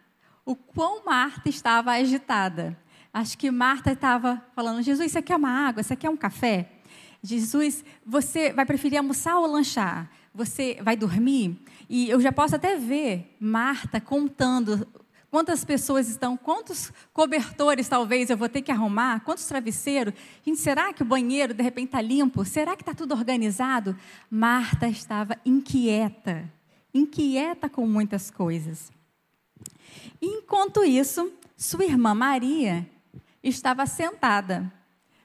[0.46, 2.78] o quão Marta estava agitada.
[3.14, 6.18] Acho que Marta estava falando: Jesus, isso aqui é uma água, isso aqui é um
[6.18, 6.70] café.
[7.24, 10.12] Jesus, você vai preferir almoçar ou lanchar?
[10.36, 11.58] Você vai dormir?
[11.90, 14.86] E eu já posso até ver Marta contando
[15.32, 20.14] quantas pessoas estão, quantos cobertores talvez eu vou ter que arrumar, quantos travesseiros.
[20.46, 22.44] Gente, será que o banheiro de repente está limpo?
[22.44, 23.96] Será que está tudo organizado?
[24.30, 26.59] Marta estava inquieta
[27.00, 28.92] inquieta com muitas coisas.
[30.22, 32.88] enquanto isso, sua irmã Maria
[33.44, 34.72] estava sentada.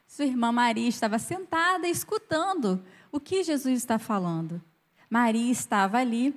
[0.06, 4.62] Sua irmã Maria estava sentada escutando o que Jesus está falando.
[5.10, 6.34] Maria estava ali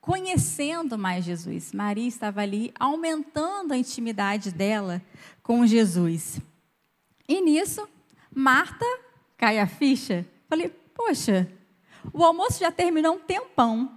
[0.00, 1.72] conhecendo mais Jesus.
[1.72, 5.02] Maria estava ali aumentando a intimidade dela
[5.42, 6.40] com Jesus.
[7.26, 7.88] E nisso,
[8.34, 8.84] Marta
[9.36, 10.26] cai a ficha.
[10.48, 11.50] Falei, poxa,
[12.12, 13.90] o almoço já terminou um tempão.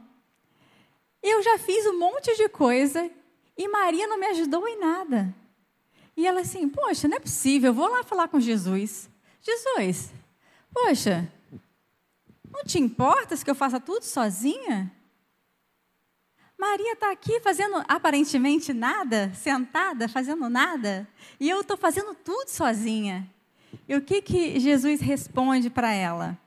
[1.21, 3.09] Eu já fiz um monte de coisa
[3.57, 5.33] e Maria não me ajudou em nada.
[6.15, 9.09] E ela assim, poxa, não é possível, eu vou lá falar com Jesus.
[9.41, 10.11] Jesus,
[10.73, 11.31] poxa,
[12.49, 14.91] não te importas que eu faça tudo sozinha?
[16.57, 21.07] Maria está aqui fazendo aparentemente nada, sentada, fazendo nada,
[21.39, 23.29] e eu estou fazendo tudo sozinha.
[23.87, 26.37] E o que, que Jesus responde para ela?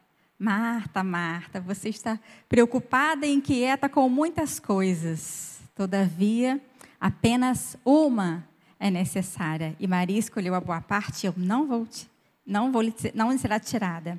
[0.42, 2.18] Marta, Marta, você está
[2.48, 5.60] preocupada e inquieta com muitas coisas.
[5.74, 6.58] Todavia,
[6.98, 9.76] apenas uma é necessária.
[9.78, 11.86] E Maria escolheu a boa parte, eu não vou,
[12.46, 12.82] não vou,
[13.14, 14.18] não será tirada.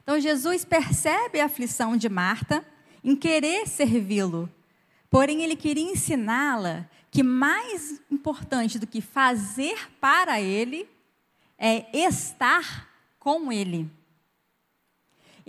[0.00, 2.64] Então Jesus percebe a aflição de Marta
[3.02, 4.48] em querer servi-lo,
[5.10, 10.88] porém ele queria ensiná-la que mais importante do que fazer para ele
[11.58, 12.88] é estar
[13.18, 13.97] com ele.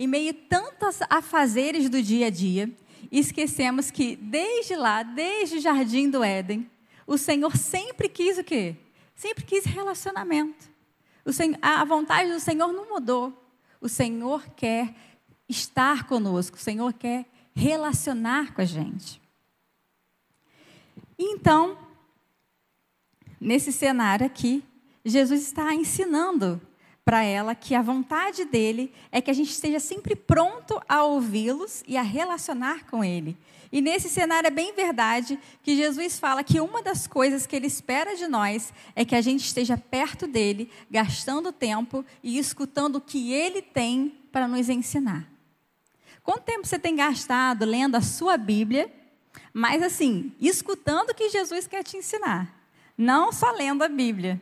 [0.00, 2.74] Em meio a tantos afazeres do dia a dia,
[3.12, 6.70] esquecemos que desde lá, desde o jardim do Éden,
[7.06, 8.76] o Senhor sempre quis o quê?
[9.14, 10.70] Sempre quis relacionamento.
[11.34, 13.30] Senhor, a vontade do Senhor não mudou.
[13.78, 14.94] O Senhor quer
[15.46, 19.20] estar conosco, o Senhor quer relacionar com a gente.
[21.18, 21.76] Então,
[23.38, 24.64] nesse cenário aqui,
[25.04, 26.58] Jesus está ensinando
[27.04, 31.82] para ela que a vontade dele é que a gente esteja sempre pronto a ouvi-los
[31.86, 33.36] e a relacionar com ele.
[33.72, 37.68] E nesse cenário é bem verdade que Jesus fala que uma das coisas que ele
[37.68, 43.00] espera de nós é que a gente esteja perto dele, gastando tempo e escutando o
[43.00, 45.28] que ele tem para nos ensinar.
[46.22, 48.92] Quanto tempo você tem gastado lendo a sua Bíblia,
[49.52, 52.54] mas assim, escutando o que Jesus quer te ensinar,
[52.98, 54.40] não só lendo a Bíblia?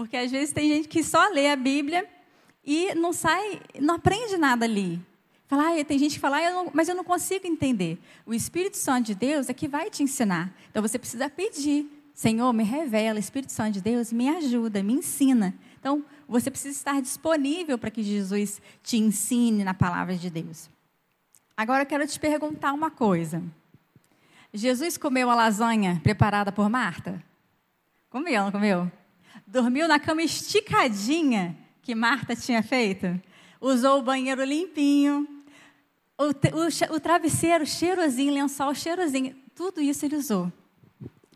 [0.00, 2.08] Porque às vezes tem gente que só lê a Bíblia
[2.64, 4.98] e não sai, não aprende nada ali.
[5.46, 7.98] Fala, ah, tem gente que fala, ah, eu não, mas eu não consigo entender.
[8.24, 10.54] O Espírito Santo de Deus é que vai te ensinar.
[10.70, 15.54] Então você precisa pedir, Senhor, me revela, Espírito Santo de Deus, me ajuda, me ensina.
[15.78, 20.70] Então você precisa estar disponível para que Jesus te ensine na palavra de Deus.
[21.54, 23.42] Agora eu quero te perguntar uma coisa.
[24.54, 27.22] Jesus comeu a lasanha preparada por Marta?
[28.08, 28.90] Comeu, não comeu?
[29.50, 33.20] Dormiu na cama esticadinha que Marta tinha feito?
[33.60, 35.26] Usou o banheiro limpinho,
[36.16, 40.52] o, o, o travesseiro cheirosinho, lençol cheirosinho, tudo isso ele usou.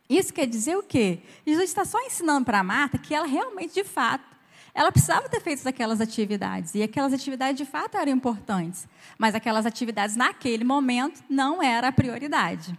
[0.09, 1.19] Isso quer dizer o quê?
[1.45, 4.25] Jesus está só ensinando para Marta que ela realmente, de fato,
[4.73, 6.73] ela precisava ter feito aquelas atividades.
[6.77, 8.87] E aquelas atividades, de fato, eram importantes.
[9.19, 12.79] Mas aquelas atividades, naquele momento, não era a prioridade.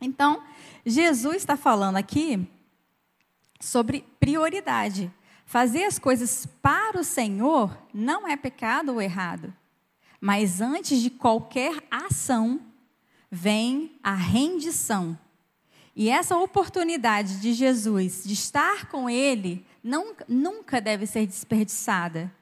[0.00, 0.42] Então,
[0.86, 2.48] Jesus está falando aqui
[3.60, 5.12] sobre prioridade.
[5.44, 9.52] Fazer as coisas para o Senhor não é pecado ou errado.
[10.20, 12.60] Mas antes de qualquer ação,
[13.30, 15.18] vem a rendição.
[15.94, 22.32] E essa oportunidade de Jesus de estar com Ele não, nunca deve ser desperdiçada.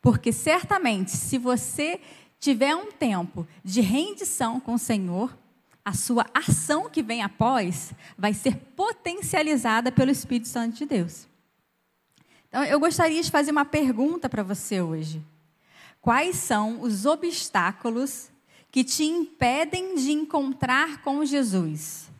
[0.00, 2.00] Porque certamente, se você
[2.38, 5.36] tiver um tempo de rendição com o Senhor,
[5.84, 11.26] a sua ação que vem após vai ser potencializada pelo Espírito Santo de Deus.
[12.48, 15.24] Então, eu gostaria de fazer uma pergunta para você hoje.
[16.00, 18.30] Quais são os obstáculos
[18.70, 22.10] que te impedem de encontrar com Jesus?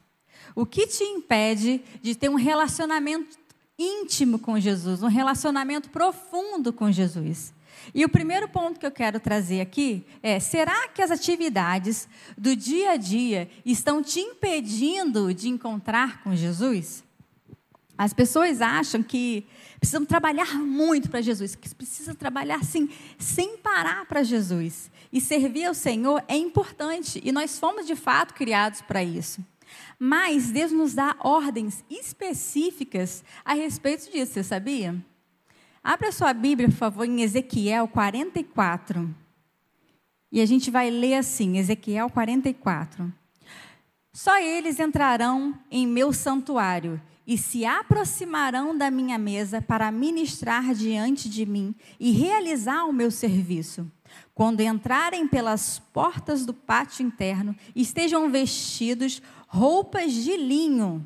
[0.55, 3.39] O que te impede de ter um relacionamento
[3.79, 7.53] íntimo com Jesus, um relacionamento profundo com Jesus?
[7.95, 12.55] E o primeiro ponto que eu quero trazer aqui é: será que as atividades do
[12.55, 17.05] dia a dia estão te impedindo de encontrar com Jesus?
[17.97, 19.47] As pessoas acham que
[19.79, 24.91] precisam trabalhar muito para Jesus, que precisam trabalhar assim, sem parar para Jesus.
[25.13, 29.45] E servir ao Senhor é importante, e nós fomos de fato criados para isso.
[29.99, 34.97] Mas Deus nos dá ordens específicas a respeito disso, você sabia?
[35.85, 39.13] Abra sua Bíblia, por favor, em Ezequiel 44.
[40.31, 43.13] E a gente vai ler assim, Ezequiel 44.
[44.13, 51.29] Só eles entrarão em meu santuário e se aproximarão da minha mesa para ministrar diante
[51.29, 53.91] de mim e realizar o meu serviço.
[54.33, 61.05] Quando entrarem pelas portas do pátio interno, estejam vestidos roupas de linho.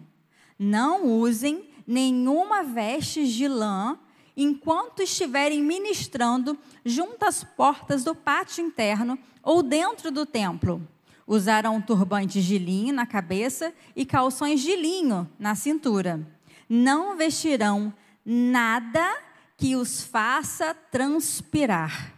[0.58, 3.98] Não usem nenhuma veste de lã
[4.36, 10.86] enquanto estiverem ministrando junto às portas do pátio interno ou dentro do templo
[11.26, 16.20] Usarão turbantes de linho na cabeça e calções de linho na cintura.
[16.68, 17.92] Não vestirão
[18.24, 19.18] nada
[19.56, 22.12] que os faça transpirar.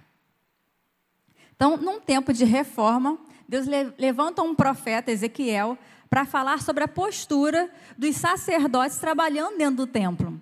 [1.57, 3.67] Então, num tempo de reforma, Deus
[3.97, 5.79] levanta um profeta, Ezequiel,
[6.11, 10.41] para falar sobre a postura dos sacerdotes trabalhando dentro do templo.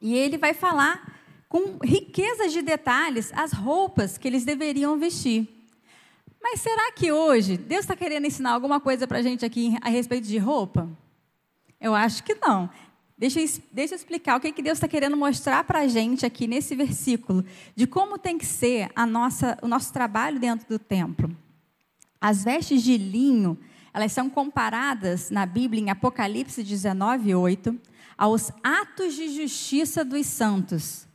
[0.00, 1.18] E ele vai falar
[1.48, 5.48] com riqueza de detalhes as roupas que eles deveriam vestir.
[6.40, 9.88] Mas será que hoje Deus está querendo ensinar alguma coisa para a gente aqui a
[9.88, 10.88] respeito de roupa?
[11.80, 12.70] Eu acho que não.
[13.16, 13.40] Deixa,
[13.72, 16.76] deixa eu explicar o que, que Deus está querendo mostrar para a gente aqui nesse
[16.76, 17.44] versículo,
[17.74, 21.36] de como tem que ser a nossa, o nosso trabalho dentro do templo.
[22.20, 23.58] As vestes de linho,
[23.92, 27.76] elas são comparadas na Bíblia, em Apocalipse 19, 8,
[28.18, 31.06] aos atos de justiça dos santos.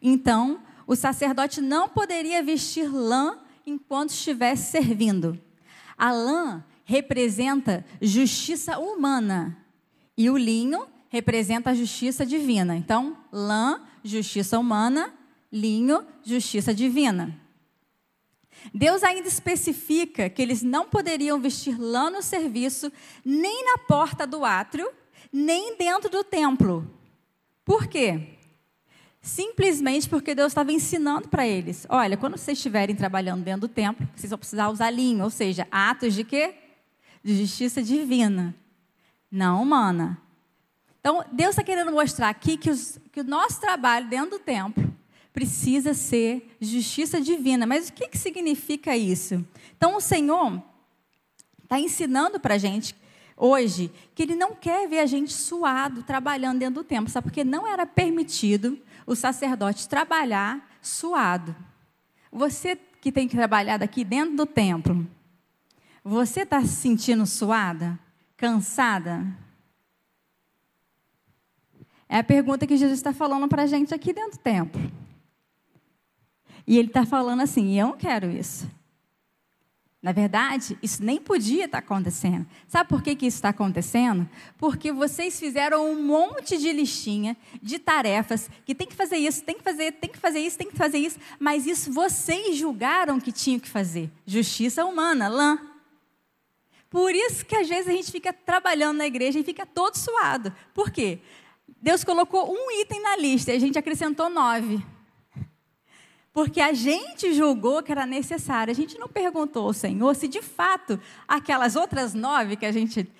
[0.00, 5.40] Então, o sacerdote não poderia vestir lã enquanto estivesse servindo.
[5.96, 9.56] A lã representa justiça humana
[10.16, 12.76] e o linho representa a justiça divina.
[12.76, 15.12] Então, lã, justiça humana,
[15.52, 17.38] linho, justiça divina.
[18.74, 22.92] Deus ainda especifica que eles não poderiam vestir lã no serviço,
[23.24, 24.90] nem na porta do átrio,
[25.32, 26.88] nem dentro do templo.
[27.64, 28.36] Por quê?
[29.22, 34.08] Simplesmente porque Deus estava ensinando para eles: olha, quando vocês estiverem trabalhando dentro do templo,
[34.16, 36.54] vocês vão precisar usar linho, ou seja, atos de quê?
[37.22, 38.54] De justiça divina,
[39.30, 40.18] não humana.
[41.00, 44.94] Então, Deus está querendo mostrar aqui que, os, que, o nosso trabalho dentro do templo
[45.32, 47.66] precisa ser justiça divina.
[47.66, 49.44] Mas o que, que significa isso?
[49.76, 50.62] Então, o Senhor
[51.62, 52.94] está ensinando para a gente
[53.40, 57.24] hoje que Ele não quer ver a gente suado trabalhando dentro do templo, sabe?
[57.24, 61.56] Porque não era permitido o sacerdote trabalhar suado.
[62.30, 65.08] Você que tem que trabalhar daqui dentro do templo,
[66.04, 67.98] você está se sentindo suada?
[68.36, 69.26] Cansada?
[72.08, 74.92] É a pergunta que Jesus está falando para a gente aqui dentro do templo.
[76.66, 78.68] E ele está falando assim: eu não quero isso.
[80.02, 82.46] Na verdade, isso nem podia estar tá acontecendo.
[82.66, 84.26] Sabe por que, que isso está acontecendo?
[84.56, 89.56] Porque vocês fizeram um monte de listinha de tarefas que tem que fazer isso, tem
[89.56, 93.30] que fazer, tem que fazer isso, tem que fazer isso, mas isso vocês julgaram que
[93.30, 94.10] tinham que fazer.
[94.24, 95.58] Justiça humana, lã.
[96.88, 100.52] Por isso que às vezes a gente fica trabalhando na igreja e fica todo suado.
[100.72, 101.18] Por quê?
[101.80, 104.82] Deus colocou um item na lista e a gente acrescentou nove.
[106.32, 108.70] Porque a gente julgou que era necessário.
[108.70, 113.10] A gente não perguntou ao Senhor se de fato aquelas outras nove que a gente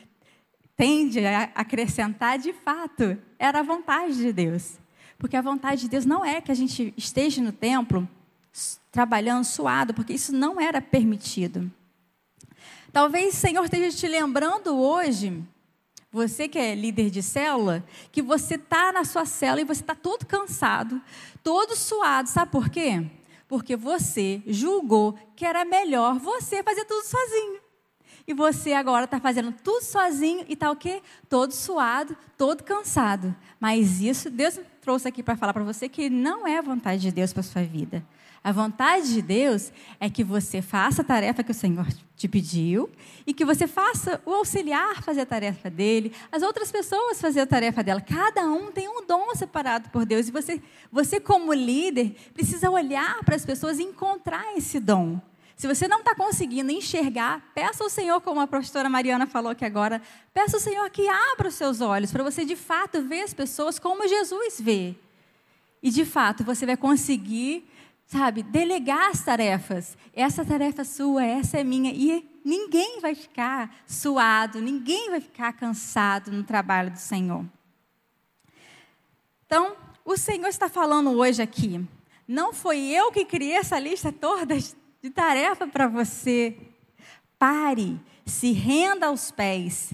[0.76, 4.78] tende a acrescentar, de fato, era a vontade de Deus.
[5.18, 8.08] Porque a vontade de Deus não é que a gente esteja no templo
[8.90, 11.70] trabalhando suado, porque isso não era permitido.
[12.92, 15.44] Talvez o Senhor esteja te lembrando hoje
[16.12, 19.94] você que é líder de célula, que você está na sua célula e você está
[19.94, 21.00] todo cansado,
[21.42, 22.28] todo suado.
[22.28, 23.04] Sabe por quê?
[23.48, 27.60] Porque você julgou que era melhor você fazer tudo sozinho.
[28.26, 31.02] E você agora está fazendo tudo sozinho e está o quê?
[31.28, 33.34] Todo suado, todo cansado.
[33.58, 37.10] Mas isso, Deus trouxe aqui para falar para você que não é a vontade de
[37.10, 38.04] Deus para sua vida.
[38.42, 41.86] A vontade de Deus é que você faça a tarefa que o Senhor
[42.16, 42.88] te pediu
[43.26, 47.46] e que você faça o auxiliar fazer a tarefa dele, as outras pessoas fazer a
[47.46, 48.00] tarefa dela.
[48.00, 53.22] Cada um tem um dom separado por Deus e você, você como líder, precisa olhar
[53.24, 55.20] para as pessoas e encontrar esse dom.
[55.54, 59.66] Se você não está conseguindo enxergar, peça ao Senhor, como a pastora Mariana falou aqui
[59.66, 60.00] agora,
[60.32, 63.78] peça ao Senhor que abra os seus olhos para você de fato ver as pessoas
[63.78, 64.94] como Jesus vê.
[65.82, 67.69] E de fato você vai conseguir
[68.10, 69.96] sabe, delegar as tarefas.
[70.12, 71.92] Essa tarefa é sua, essa é minha.
[71.92, 77.44] E ninguém vai ficar suado, ninguém vai ficar cansado no trabalho do Senhor.
[79.46, 81.86] Então, o Senhor está falando hoje aqui.
[82.26, 86.58] Não foi eu que criei essa lista toda de tarefa para você.
[87.38, 89.92] Pare, se renda aos pés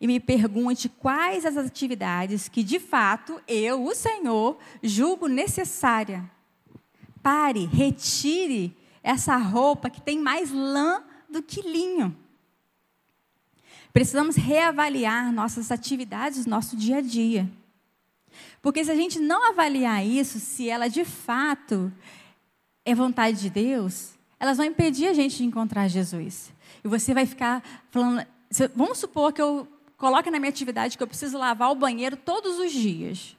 [0.00, 6.30] e me pergunte quais as atividades que de fato eu, o Senhor, julgo necessária
[7.26, 8.72] Pare, retire
[9.02, 12.16] essa roupa que tem mais lã do que linho.
[13.92, 17.50] Precisamos reavaliar nossas atividades, nosso dia a dia.
[18.62, 21.92] Porque se a gente não avaliar isso, se ela de fato
[22.84, 26.52] é vontade de Deus, elas vão impedir a gente de encontrar Jesus.
[26.84, 27.60] E você vai ficar
[27.90, 28.24] falando.
[28.72, 29.66] Vamos supor que eu
[29.96, 33.36] coloque na minha atividade que eu preciso lavar o banheiro todos os dias.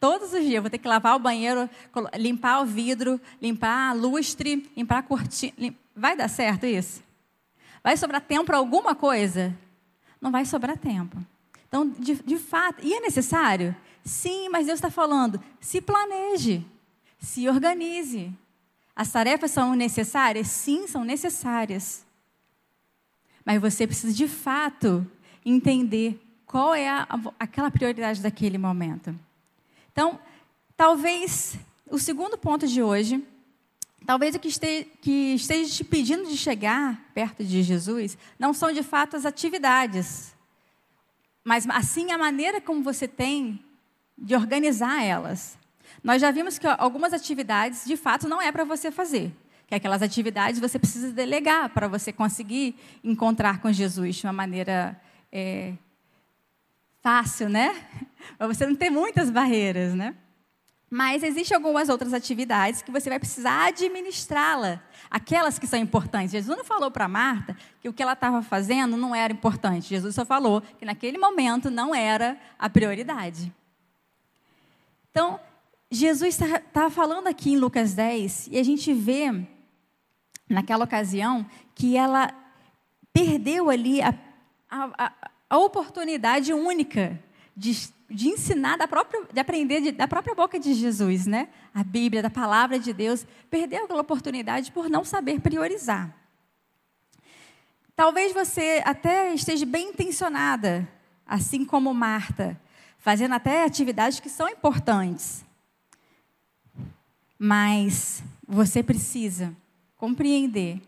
[0.00, 1.68] Todos os dias vou ter que lavar o banheiro,
[2.16, 5.74] limpar o vidro, limpar a lustre, limpar a cortina.
[5.94, 7.02] Vai dar certo isso?
[7.84, 9.54] Vai sobrar tempo para alguma coisa?
[10.18, 11.18] Não vai sobrar tempo.
[11.68, 13.76] Então, de, de fato, e é necessário?
[14.02, 16.66] Sim, mas Deus está falando, se planeje,
[17.18, 18.32] se organize.
[18.96, 20.48] As tarefas são necessárias?
[20.48, 22.06] Sim, são necessárias.
[23.44, 25.06] Mas você precisa, de fato,
[25.44, 27.06] entender qual é a,
[27.38, 29.14] aquela prioridade daquele momento.
[29.92, 30.18] Então,
[30.76, 33.26] talvez o segundo ponto de hoje,
[34.06, 38.72] talvez o que esteja, que esteja te pedindo de chegar perto de Jesus, não são
[38.72, 40.34] de fato as atividades,
[41.44, 43.62] mas assim a maneira como você tem
[44.16, 45.58] de organizar elas.
[46.02, 49.32] Nós já vimos que algumas atividades, de fato, não é para você fazer.
[49.66, 55.00] Que aquelas atividades você precisa delegar para você conseguir encontrar com Jesus de uma maneira
[55.32, 55.74] é,
[57.02, 57.74] fácil, né?
[58.38, 60.14] Para você não ter muitas barreiras, né?
[60.92, 66.32] Mas existem algumas outras atividades que você vai precisar administrá-la, aquelas que são importantes.
[66.32, 69.88] Jesus não falou para Marta que o que ela estava fazendo não era importante.
[69.88, 73.52] Jesus só falou que naquele momento não era a prioridade.
[75.12, 75.38] Então,
[75.92, 79.46] Jesus estava tá falando aqui em Lucas 10 e a gente vê
[80.48, 82.34] naquela ocasião que ela
[83.12, 84.12] perdeu ali a,
[84.68, 85.12] a,
[85.50, 87.20] a oportunidade única
[87.56, 91.48] de, de ensinar, da própria, de aprender de, da própria boca de Jesus, né?
[91.74, 96.14] A Bíblia, da palavra de Deus, perdeu aquela oportunidade por não saber priorizar.
[97.96, 100.88] Talvez você até esteja bem intencionada,
[101.26, 102.58] assim como Marta,
[102.96, 105.44] fazendo até atividades que são importantes.
[107.36, 109.54] Mas você precisa
[109.96, 110.80] compreender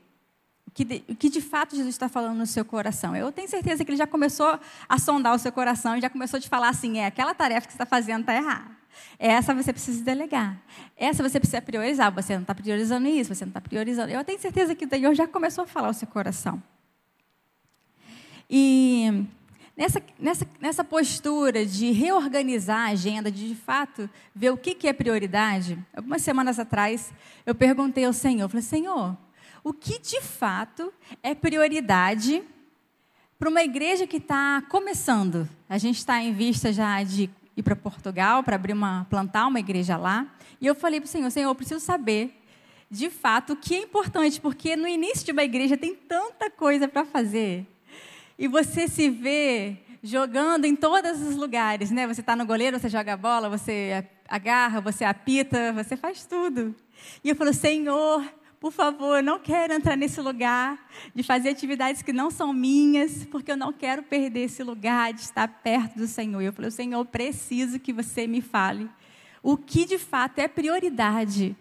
[0.75, 3.15] que de, o que de fato Jesus está falando no seu coração.
[3.15, 4.59] Eu tenho certeza que ele já começou
[4.89, 7.67] a sondar o seu coração e já começou a te falar assim: é aquela tarefa
[7.67, 8.83] que você está fazendo está errada.
[9.19, 10.61] Essa você precisa delegar.
[10.97, 12.13] Essa você precisa priorizar.
[12.13, 14.11] Você não está priorizando isso, você não está priorizando.
[14.13, 16.63] Eu tenho certeza que o Senhor já começou a falar o seu coração.
[18.49, 19.27] E
[19.77, 24.87] nessa, nessa, nessa postura de reorganizar a agenda, de de fato ver o que, que
[24.87, 27.13] é prioridade, algumas semanas atrás
[27.47, 29.17] eu perguntei ao Senhor, eu falei, Senhor,
[29.65, 30.93] o que de fato
[31.23, 32.43] é prioridade
[33.39, 35.49] para uma igreja que está começando.
[35.69, 39.61] A gente está em vista já de ir para Portugal para abrir uma plantar uma
[39.61, 40.27] igreja lá.
[40.61, 42.39] E eu falei para o Senhor, Senhor, eu preciso saber
[42.91, 46.87] de fato o que é importante, porque no início de uma igreja tem tanta coisa
[46.87, 47.67] para fazer.
[48.39, 52.07] E você se vê jogando em todos os lugares, né?
[52.07, 56.75] Você está no goleiro, você joga a bola, você agarra, você apita, você faz tudo.
[57.23, 58.23] E eu falo, Senhor,
[58.63, 63.25] por favor, eu não quero entrar nesse lugar de fazer atividades que não são minhas,
[63.25, 66.41] porque eu não quero perder esse lugar de estar perto do Senhor.
[66.41, 68.89] Eu falei, Senhor, eu preciso que você me fale
[69.43, 71.57] o que de fato é prioridade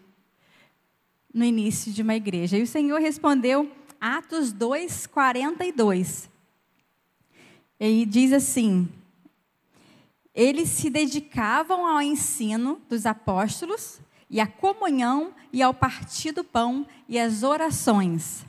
[1.34, 2.56] no início de uma igreja.
[2.56, 6.30] E o Senhor respondeu, Atos 2, 42.
[7.80, 8.88] E diz assim:
[10.36, 14.00] eles se dedicavam ao ensino dos apóstolos
[14.32, 18.46] e à comunhão, e ao partir do pão, e às orações.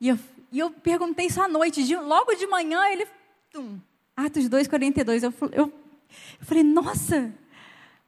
[0.00, 0.18] E eu,
[0.52, 3.08] e eu perguntei isso à noite, de, logo de manhã, ele.
[3.50, 3.80] Tum,
[4.16, 5.24] Atos 2, 42.
[5.24, 5.72] Eu, eu, eu
[6.46, 7.34] falei, nossa,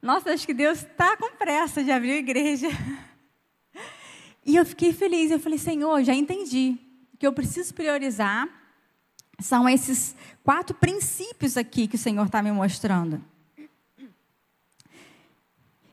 [0.00, 2.68] nossa, acho que Deus está com pressa de abrir a igreja.
[4.44, 5.30] E eu fiquei feliz.
[5.30, 6.76] Eu falei, Senhor, já entendi
[7.16, 8.48] que eu preciso priorizar.
[9.38, 13.22] São esses quatro princípios aqui que o Senhor está me mostrando.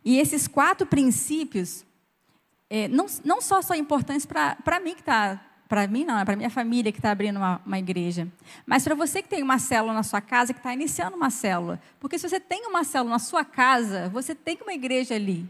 [0.04, 1.86] E esses quatro princípios
[2.70, 6.36] é, não, não só são importantes para mim que está para mim não, é para
[6.36, 8.28] minha família que está abrindo uma, uma, igreja,
[8.66, 11.80] mas para você que tem uma célula na sua casa, que está iniciando uma célula.
[12.00, 15.48] Porque se você tem uma célula na sua casa, você tem uma igreja ali.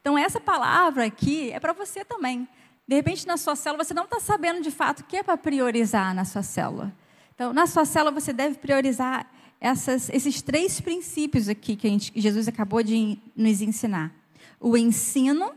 [0.00, 2.48] Então, essa palavra aqui é para você também.
[2.86, 5.36] De repente, na sua célula, você não está sabendo de fato o que é para
[5.36, 6.92] priorizar na sua célula.
[7.34, 9.26] Então, na sua célula, você deve priorizar
[9.60, 14.12] essas, esses três princípios aqui que gente, Jesus acabou de nos ensinar:
[14.58, 15.52] o ensino,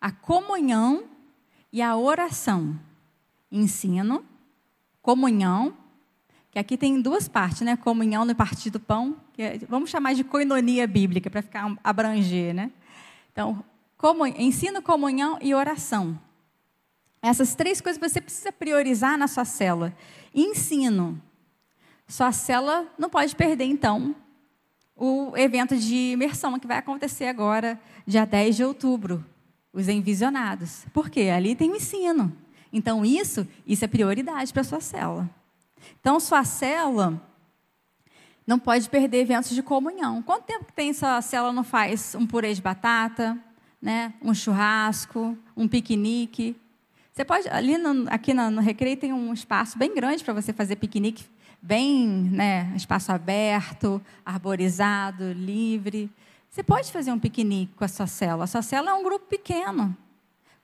[0.00, 1.04] a comunhão
[1.72, 2.78] e a oração.
[3.50, 4.22] Ensino,
[5.00, 5.74] comunhão,
[6.50, 7.76] que aqui tem duas partes, né?
[7.78, 12.54] Comunhão no partir do pão, que é, vamos chamar de coinonia bíblica para ficar abranger,
[12.54, 12.70] né?
[13.32, 13.64] Então,
[14.36, 16.20] ensino, comunhão e oração.
[17.22, 19.94] Essas três coisas você precisa priorizar na sua célula.
[20.34, 21.20] Ensino.
[22.08, 24.16] Sua célula não pode perder, então,
[24.96, 29.24] o evento de imersão que vai acontecer agora, dia 10 de outubro,
[29.74, 30.86] os envisionados.
[30.92, 31.28] Por quê?
[31.28, 32.34] Ali tem o ensino.
[32.72, 35.28] Então, isso, isso é prioridade para sua célula.
[36.00, 37.22] Então, sua célula
[38.46, 40.22] não pode perder eventos de comunhão.
[40.22, 43.38] Quanto tempo que tem sua célula não faz um purê de batata,
[43.82, 44.14] né?
[44.22, 46.56] um churrasco, um piquenique?
[47.12, 50.54] Você pode, ali no, aqui no, no Recreio tem um espaço bem grande para você
[50.54, 51.24] fazer piquenique
[51.60, 56.10] bem, né, espaço aberto, arborizado, livre.
[56.48, 58.44] Você pode fazer um piquenique com a sua célula.
[58.44, 59.96] A sua célula é um grupo pequeno.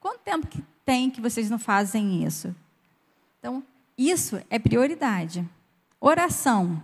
[0.00, 2.54] Quanto tempo que tem que vocês não fazem isso?
[3.38, 3.62] Então,
[3.96, 5.48] isso é prioridade.
[6.00, 6.82] Oração.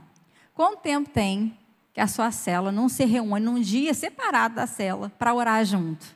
[0.54, 1.56] Quanto tempo tem
[1.92, 6.06] que a sua célula não se reúne num dia separado da célula para orar junto?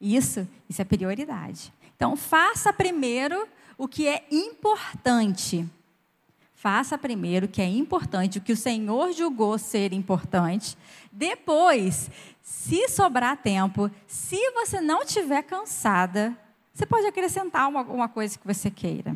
[0.00, 1.72] Isso, isso é prioridade.
[1.96, 3.48] Então, faça primeiro
[3.78, 5.68] o que é importante.
[6.64, 10.78] Faça primeiro o que é importante, o que o Senhor julgou ser importante.
[11.12, 12.10] Depois,
[12.40, 16.34] se sobrar tempo, se você não estiver cansada,
[16.72, 19.14] você pode acrescentar uma, uma coisa que você queira.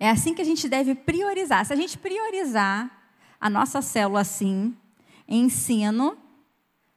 [0.00, 1.66] É assim que a gente deve priorizar.
[1.66, 2.90] Se a gente priorizar
[3.38, 4.74] a nossa célula assim,
[5.28, 6.16] ensino,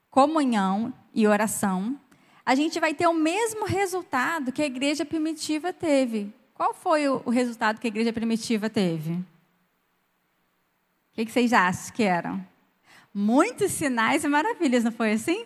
[0.10, 2.00] comunhão e oração,
[2.46, 6.34] a gente vai ter o mesmo resultado que a igreja primitiva teve.
[6.56, 9.12] Qual foi o, resultado que a igreja primitiva teve?
[9.12, 9.26] O
[11.14, 12.45] que, vocês acham que eram?
[13.14, 15.45] Muitos sinais e maravilhas, não foi assim?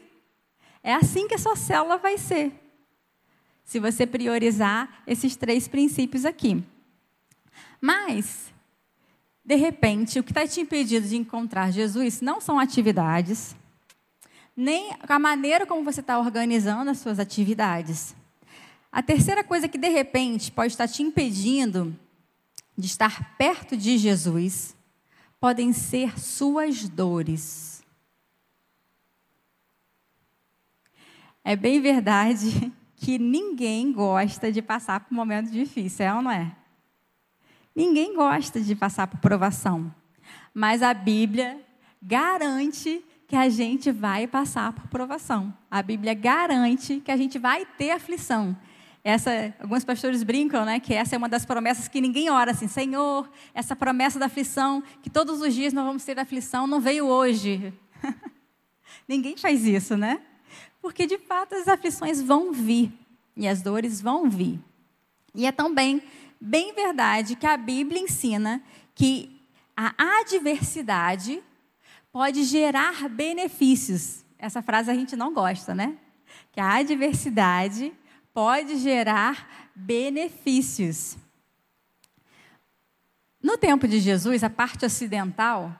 [0.83, 2.53] É assim que a sua célula vai ser.
[3.63, 6.63] Se você priorizar esses três princípios aqui.
[7.81, 8.53] Mas,
[9.43, 13.55] de repente, o que está te impedindo de encontrar Jesus não são atividades,
[14.55, 18.15] nem a maneira como você está organizando as suas atividades.
[18.91, 21.95] A terceira coisa que, de repente, pode estar te impedindo
[22.77, 24.75] de estar perto de Jesus
[25.39, 27.83] podem ser suas dores.
[31.43, 36.31] É bem verdade que ninguém gosta de passar por um momento difícil, é ou não
[36.31, 36.55] é?
[37.75, 39.93] Ninguém gosta de passar por provação.
[40.53, 41.59] Mas a Bíblia
[42.01, 45.53] garante que a gente vai passar por provação.
[45.69, 48.57] A Bíblia garante que a gente vai ter aflição.
[49.03, 52.67] Essa, alguns pastores brincam, né, que essa é uma das promessas que ninguém ora assim,
[52.67, 57.05] Senhor, essa promessa da aflição, que todos os dias nós vamos ter aflição, não veio
[57.05, 57.73] hoje.
[59.07, 60.21] ninguém faz isso, né?
[60.81, 62.91] Porque de fato as aflições vão vir
[63.35, 64.59] e as dores vão vir.
[65.33, 66.01] E é também
[66.39, 68.61] bem verdade que a Bíblia ensina
[68.93, 69.41] que
[69.75, 71.41] a adversidade
[72.11, 74.25] pode gerar benefícios.
[74.37, 75.97] Essa frase a gente não gosta, né?
[76.51, 77.93] Que a adversidade
[78.33, 81.17] pode gerar benefícios.
[83.41, 85.73] No tempo de Jesus, a parte ocidental,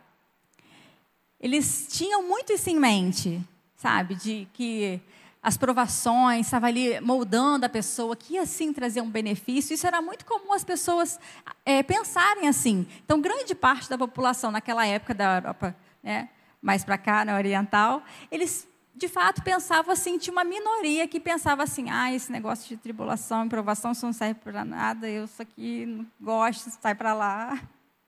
[1.40, 3.42] eles tinham muito isso em mente,
[3.76, 4.16] sabe?
[4.16, 5.02] De que
[5.42, 9.74] as provações, estava ali moldando a pessoa, que ia sim trazer um benefício.
[9.74, 11.20] Isso era muito comum as pessoas
[11.66, 12.86] é, pensarem assim.
[13.06, 16.30] Então, grande parte da população naquela época da Europa, né,
[16.62, 21.64] mais para cá, na Oriental, eles de fato pensavam assim, tinha uma minoria que pensava
[21.64, 25.42] assim, ah, esse negócio de tribulação e provação isso não serve para nada, eu isso
[25.42, 27.60] aqui não gosto, sai para lá.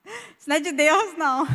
[0.36, 1.46] Isso não é de Deus, não.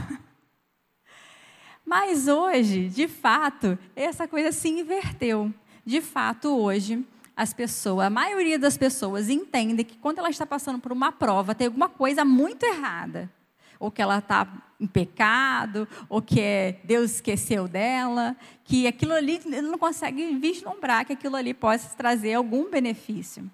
[1.86, 5.54] Mas hoje, de fato, essa coisa se inverteu
[5.88, 10.80] de fato, hoje, as pessoas, a maioria das pessoas entende que quando ela está passando
[10.80, 13.32] por uma prova, tem alguma coisa muito errada.
[13.80, 14.48] Ou que ela está
[14.80, 21.06] em pecado, ou que é, Deus esqueceu dela, que aquilo ali, ele não consegue vislumbrar
[21.06, 23.50] que aquilo ali possa trazer algum benefício.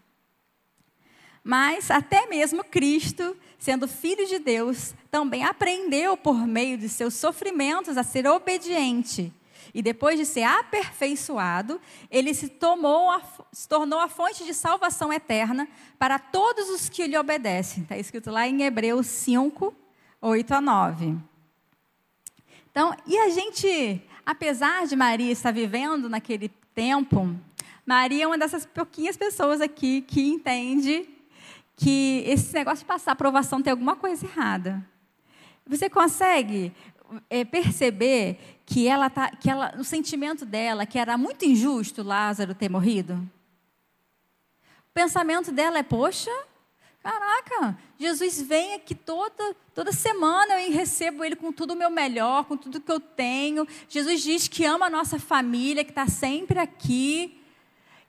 [1.44, 7.98] Mas até mesmo Cristo, sendo filho de Deus, também aprendeu por meio de seus sofrimentos
[7.98, 9.34] a ser obediente
[9.74, 13.22] e depois de ser aperfeiçoado, ele se, a,
[13.52, 15.68] se tornou a fonte de salvação eterna
[15.98, 17.84] para todos os que lhe obedecem.
[17.84, 19.74] Está escrito lá em Hebreus 5,
[20.26, 21.18] 8 a 9.
[22.72, 27.36] Então, e a gente, apesar de Maria estar vivendo naquele tempo,
[27.86, 31.10] Maria é uma dessas pouquinhas pessoas aqui que entende
[31.76, 34.88] que esse negócio de passar aprovação tem alguma coisa errada.
[35.68, 36.74] Você consegue
[37.30, 42.56] é, perceber que ela tá, que ela, o sentimento dela, que era muito injusto Lázaro
[42.56, 43.16] ter morrido?
[44.90, 46.32] O pensamento dela é: poxa,
[47.04, 52.46] caraca, Jesus vem aqui toda, toda semana eu recebo ele com tudo o meu melhor,
[52.46, 53.68] com tudo que eu tenho.
[53.90, 57.40] Jesus diz que ama a nossa família, que está sempre aqui.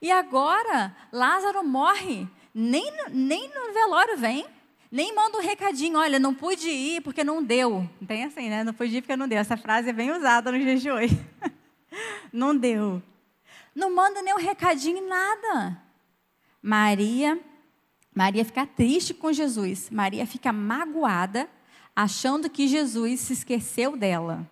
[0.01, 4.45] E agora, Lázaro morre, nem, nem no velório vem.
[4.91, 7.89] Nem manda um recadinho, olha, não pude ir porque não deu.
[8.07, 8.63] Tem assim, né?
[8.63, 9.39] Não pude ir porque não deu.
[9.39, 11.19] Essa frase é bem usada no dia de hoje.
[12.31, 13.03] não deu.
[13.75, 15.81] Não manda nem um recadinho, nada.
[16.61, 17.37] Maria,
[18.15, 19.89] Maria fica triste com Jesus.
[19.91, 21.49] Maria fica magoada,
[21.93, 24.49] achando que Jesus se esqueceu dela.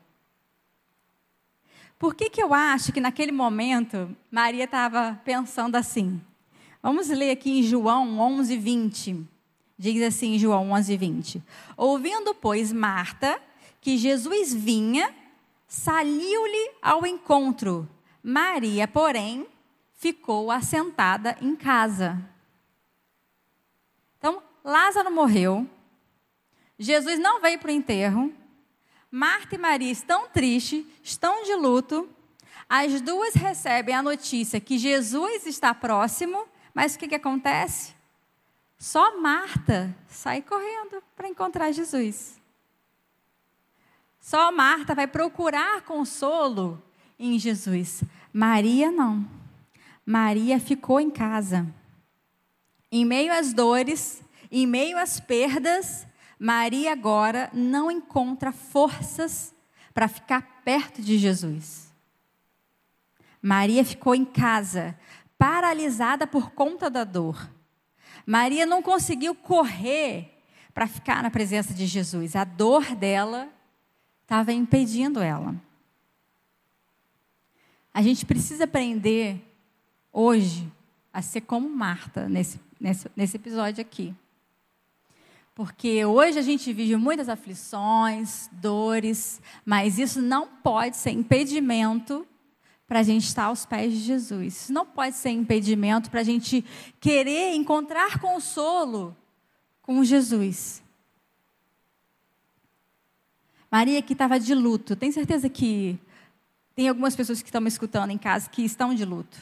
[1.97, 6.21] Por que, que eu acho que naquele momento Maria estava pensando assim?
[6.81, 9.25] Vamos ler aqui em João 11, 20.
[9.79, 11.43] Diz assim João 11, 20.
[11.77, 13.41] Ouvindo, pois, Marta
[13.79, 15.13] que Jesus vinha,
[15.67, 17.87] saiu-lhe ao encontro.
[18.23, 19.45] Maria, porém,
[19.93, 22.32] ficou assentada em casa.
[24.63, 25.69] Lázaro morreu.
[26.79, 28.33] Jesus não veio para o enterro.
[29.11, 32.09] Marta e Maria estão tristes, estão de luto.
[32.67, 37.93] As duas recebem a notícia que Jesus está próximo, mas o que, que acontece?
[38.77, 42.41] Só Marta sai correndo para encontrar Jesus.
[44.19, 46.81] Só Marta vai procurar consolo
[47.19, 48.03] em Jesus.
[48.31, 49.29] Maria não.
[50.05, 51.67] Maria ficou em casa.
[52.91, 54.22] Em meio às dores,
[54.55, 56.05] em meio às perdas,
[56.37, 59.53] Maria agora não encontra forças
[59.93, 61.91] para ficar perto de Jesus.
[63.41, 64.97] Maria ficou em casa,
[65.39, 67.49] paralisada por conta da dor.
[68.27, 70.39] Maria não conseguiu correr
[70.71, 72.35] para ficar na presença de Jesus.
[72.35, 73.49] A dor dela
[74.21, 75.55] estava impedindo ela.
[77.91, 79.41] A gente precisa aprender
[80.11, 80.71] hoje
[81.11, 84.15] a ser como Marta nesse, nesse, nesse episódio aqui.
[85.55, 92.25] Porque hoje a gente vive muitas aflições, dores, mas isso não pode ser impedimento
[92.87, 94.63] para a gente estar aos pés de Jesus.
[94.63, 96.65] Isso não pode ser impedimento para a gente
[96.99, 99.15] querer encontrar consolo
[99.81, 100.81] com Jesus.
[103.71, 104.95] Maria que estava de luto.
[104.95, 105.99] Tem certeza que
[106.75, 109.37] tem algumas pessoas que estão me escutando em casa que estão de luto.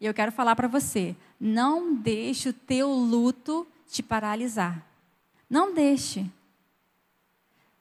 [0.00, 4.84] E eu quero falar para você, não deixe o teu luto te paralisar.
[5.48, 6.28] Não deixe.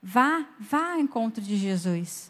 [0.04, 2.30] Vá, vá ao encontro de Jesus.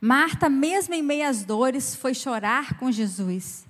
[0.00, 3.64] Marta, mesmo em meias dores, foi chorar com Jesus.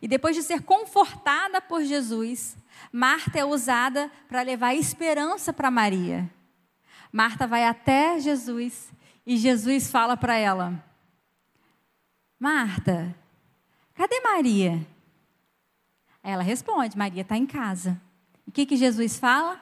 [0.00, 2.56] E depois de ser confortada por Jesus,
[2.92, 6.30] Marta é usada para levar esperança para Maria.
[7.12, 8.92] Marta vai até Jesus
[9.26, 10.82] e Jesus fala para ela:
[12.38, 13.14] Marta,
[13.94, 14.93] cadê Maria?
[16.24, 18.00] Ela responde: Maria está em casa.
[18.46, 19.60] O que, que Jesus fala?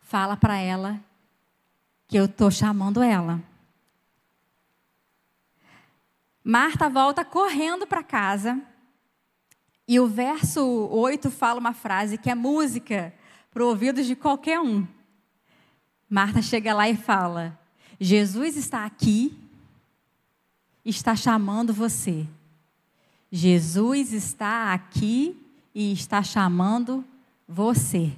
[0.00, 1.00] Fala para ela
[2.08, 3.40] que eu estou chamando ela.
[6.44, 8.60] Marta volta correndo para casa
[9.86, 10.60] e o verso
[10.90, 13.14] 8 fala uma frase que é música
[13.50, 14.86] para o ouvido de qualquer um.
[16.10, 17.56] Marta chega lá e fala:
[18.00, 19.38] Jesus está aqui,
[20.84, 22.26] está chamando você.
[23.34, 25.34] Jesus está aqui
[25.74, 27.02] e está chamando
[27.48, 28.12] você.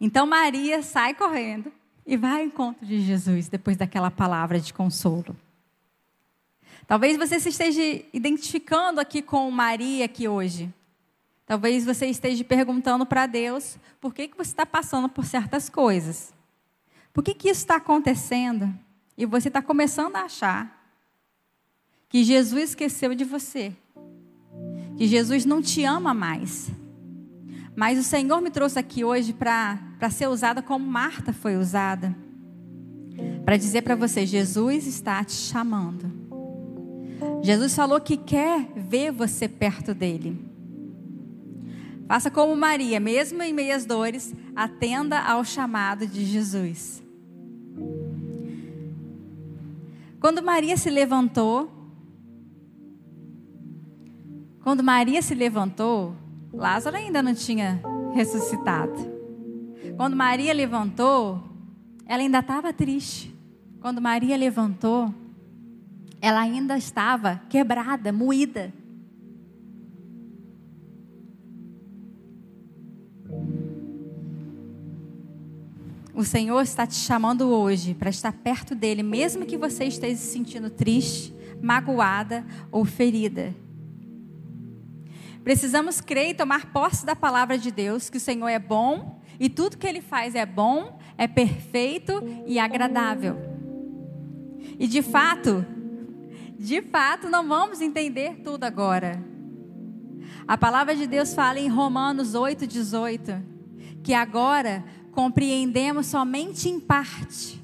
[0.00, 1.70] Então Maria sai correndo
[2.06, 5.36] e vai ao encontro de Jesus depois daquela palavra de consolo.
[6.86, 10.72] Talvez você se esteja identificando aqui com Maria aqui hoje.
[11.44, 16.32] Talvez você esteja perguntando para Deus por que, que você está passando por certas coisas.
[17.12, 18.74] Por que, que isso está acontecendo?
[19.14, 20.79] E você está começando a achar
[22.10, 23.72] que Jesus esqueceu de você.
[24.98, 26.70] Que Jesus não te ama mais.
[27.74, 32.14] Mas o Senhor me trouxe aqui hoje para ser usada como Marta foi usada.
[33.44, 36.10] Para dizer para você: Jesus está te chamando.
[37.42, 40.50] Jesus falou que quer ver você perto dele.
[42.08, 47.00] Faça como Maria, mesmo em meias dores, atenda ao chamado de Jesus.
[50.18, 51.79] Quando Maria se levantou,
[54.70, 56.14] quando Maria se levantou,
[56.52, 57.82] Lázaro ainda não tinha
[58.14, 58.94] ressuscitado.
[59.96, 61.42] Quando Maria levantou,
[62.06, 63.34] ela ainda estava triste.
[63.80, 65.12] Quando Maria levantou,
[66.20, 68.72] ela ainda estava quebrada, moída.
[76.14, 80.30] O Senhor está te chamando hoje para estar perto dele, mesmo que você esteja se
[80.30, 83.52] sentindo triste, magoada ou ferida.
[85.42, 89.48] Precisamos crer e tomar posse da palavra de Deus, que o Senhor é bom e
[89.48, 93.36] tudo que ele faz é bom, é perfeito e agradável.
[94.78, 95.64] E de fato,
[96.58, 99.24] de fato, não vamos entender tudo agora.
[100.46, 103.50] A palavra de Deus fala em Romanos 8,18
[104.02, 107.62] que agora compreendemos somente em parte.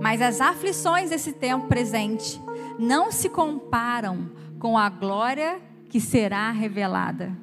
[0.00, 2.40] Mas as aflições desse tempo presente
[2.78, 5.60] não se comparam com a glória
[5.92, 7.36] que será revelada.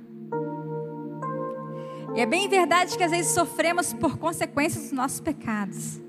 [2.15, 6.01] E é bem verdade que às vezes sofremos por consequências dos nossos pecados.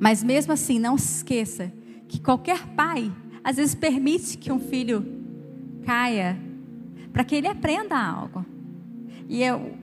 [0.00, 1.70] Mas mesmo assim, não se esqueça
[2.08, 3.12] que qualquer pai
[3.44, 5.04] às vezes permite que um filho
[5.84, 6.40] caia,
[7.12, 8.42] para que ele aprenda algo.
[9.28, 9.76] E eu,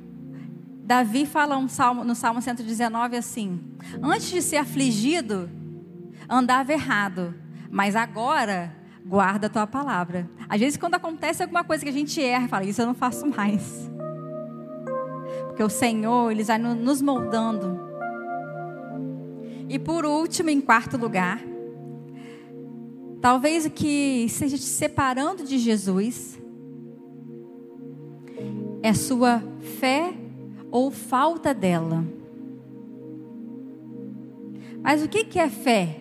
[0.83, 3.61] Davi fala um salmo, no Salmo 119 assim:
[4.01, 5.47] Antes de ser afligido,
[6.27, 7.35] andava errado,
[7.69, 10.29] mas agora guarda a tua palavra.
[10.47, 13.25] Às vezes, quando acontece alguma coisa que a gente erra, fala: Isso eu não faço
[13.27, 13.89] mais.
[15.47, 17.79] Porque o Senhor, Ele vai nos moldando.
[19.67, 21.41] E por último, em quarto lugar,
[23.21, 26.39] talvez o que esteja te separando de Jesus
[28.83, 29.41] é sua
[29.79, 30.13] fé
[30.69, 32.03] ou falta dela.
[34.81, 35.99] Mas o que é fé?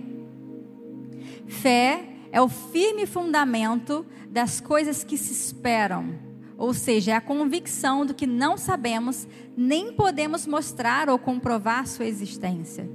[1.46, 6.14] Fé é o firme fundamento das coisas que se esperam,
[6.56, 9.26] ou seja, é a convicção do que não sabemos
[9.56, 12.88] nem podemos mostrar ou comprovar sua existência.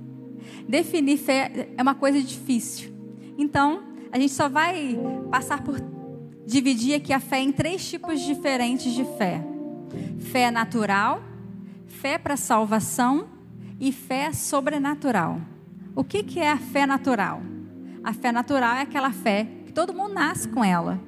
[0.68, 2.94] Definir fé é uma coisa difícil.
[3.38, 4.98] Então, a gente só vai
[5.30, 5.80] passar por
[6.46, 9.44] dividir aqui a fé em três tipos diferentes de fé:
[10.20, 11.22] fé natural,
[11.88, 13.28] fé para salvação
[13.80, 15.42] e fé sobrenatural.
[15.96, 17.42] O que, que é a fé natural?
[18.06, 21.02] A fé natural é aquela fé que todo mundo nasce com ela.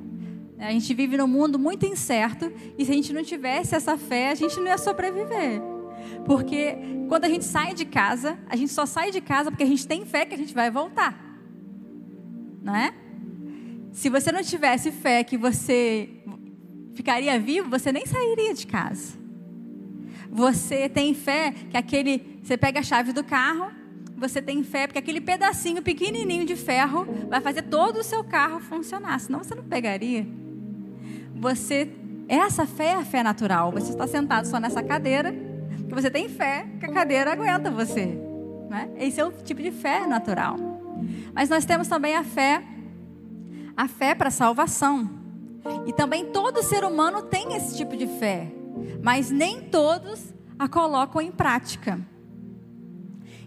[0.57, 4.32] A gente vive num mundo muito incerto e se a gente não tivesse essa fé,
[4.32, 5.61] a gente não ia sobreviver.
[6.26, 6.76] Porque
[7.07, 9.88] quando a gente sai de casa, a gente só sai de casa porque a gente
[9.88, 11.15] tem fé que a gente vai voltar.
[12.64, 12.91] Não é?
[13.91, 16.10] Se você não tivesse fé que você
[16.95, 19.19] ficaria vivo, você nem sairia de casa.
[20.32, 22.40] Você tem fé que aquele.
[22.41, 23.72] Você pega a chave do carro,
[24.18, 28.60] você tem fé porque aquele pedacinho pequenininho de ferro vai fazer todo o seu carro
[28.60, 29.19] funcionar.
[29.19, 30.27] Senão você não pegaria.
[31.35, 31.89] Você.
[32.27, 33.72] Essa fé é a fé natural.
[33.72, 38.06] Você está sentado só nessa cadeira, que você tem fé que a cadeira aguenta você.
[38.69, 38.89] Né?
[38.98, 40.57] Esse é o tipo de fé natural.
[41.34, 42.61] Mas nós temos também a fé,
[43.77, 45.10] a fé para salvação.
[45.85, 48.52] E também todo ser humano tem esse tipo de fé
[49.02, 51.99] mas nem todos a colocam em prática.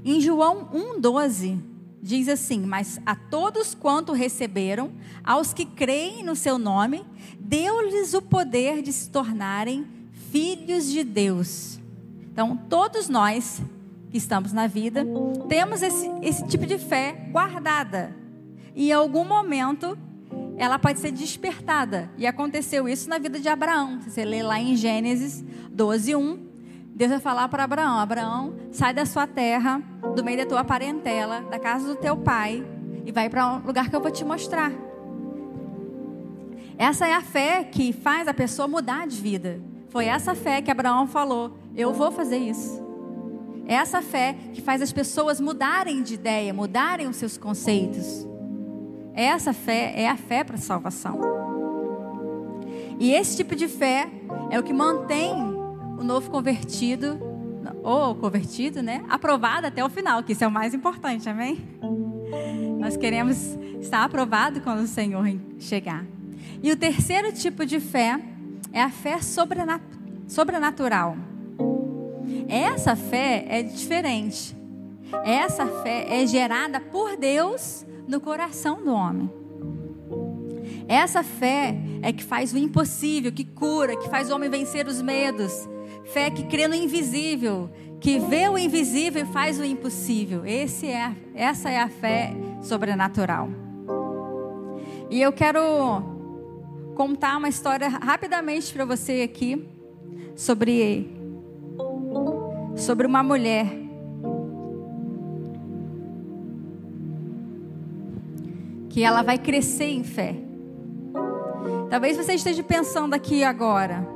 [0.05, 1.59] Em João 1,12
[2.03, 4.91] diz assim: Mas a todos quanto receberam,
[5.23, 7.05] aos que creem no seu nome,
[7.39, 9.87] deu-lhes o poder de se tornarem
[10.31, 11.79] filhos de Deus.
[12.33, 13.61] Então, todos nós
[14.11, 15.07] que estamos na vida,
[15.49, 18.15] temos esse, esse tipo de fé guardada.
[18.75, 19.97] E em algum momento
[20.57, 22.11] ela pode ser despertada.
[22.19, 24.01] E aconteceu isso na vida de Abraão.
[24.01, 26.50] Você lê lá em Gênesis 12, 1.
[27.01, 29.81] Deus vai falar para Abraão: Abraão, sai da sua terra,
[30.15, 32.63] do meio da tua parentela, da casa do teu pai,
[33.07, 34.71] e vai para um lugar que eu vou te mostrar.
[36.77, 39.63] Essa é a fé que faz a pessoa mudar de vida.
[39.89, 42.87] Foi essa fé que Abraão falou: Eu vou fazer isso.
[43.67, 48.29] É essa fé que faz as pessoas mudarem de ideia, mudarem os seus conceitos.
[49.15, 51.19] Essa fé é a fé para a salvação.
[52.99, 54.07] E esse tipo de fé
[54.51, 55.60] é o que mantém
[56.01, 57.21] o novo convertido,
[57.83, 61.59] ou convertido, né, aprovado até o final, que isso é o mais importante, amém?
[62.79, 63.37] Nós queremos
[63.81, 65.27] estar aprovado quando o Senhor
[65.59, 66.07] chegar.
[66.63, 68.19] E o terceiro tipo de fé
[68.73, 69.19] é a fé
[70.27, 71.17] sobrenatural.
[72.49, 74.57] Essa fé é diferente.
[75.23, 79.31] Essa fé é gerada por Deus no coração do homem.
[80.89, 85.03] Essa fé é que faz o impossível, que cura, que faz o homem vencer os
[85.03, 85.69] medos.
[86.05, 87.71] Fé que crê no invisível,
[88.01, 90.45] que vê o invisível e faz o impossível.
[90.45, 92.33] Esse é, essa é a fé
[92.63, 93.49] sobrenatural.
[95.11, 95.61] E eu quero
[96.95, 99.67] contar uma história rapidamente para você aqui
[100.37, 101.11] sobre
[102.77, 103.67] sobre uma mulher
[108.89, 110.35] que ela vai crescer em fé.
[111.89, 114.07] Talvez você esteja pensando aqui agora,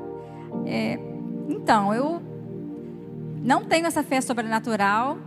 [0.66, 0.98] é,
[1.49, 2.23] então, eu
[3.43, 5.19] não tenho essa fé sobrenatural,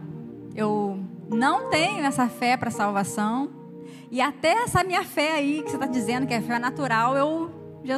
[0.56, 1.00] eu
[1.30, 3.50] não tenho essa fé para salvação,
[4.10, 7.52] e até essa minha fé aí, que você está dizendo que é fé natural, eu
[7.84, 7.98] já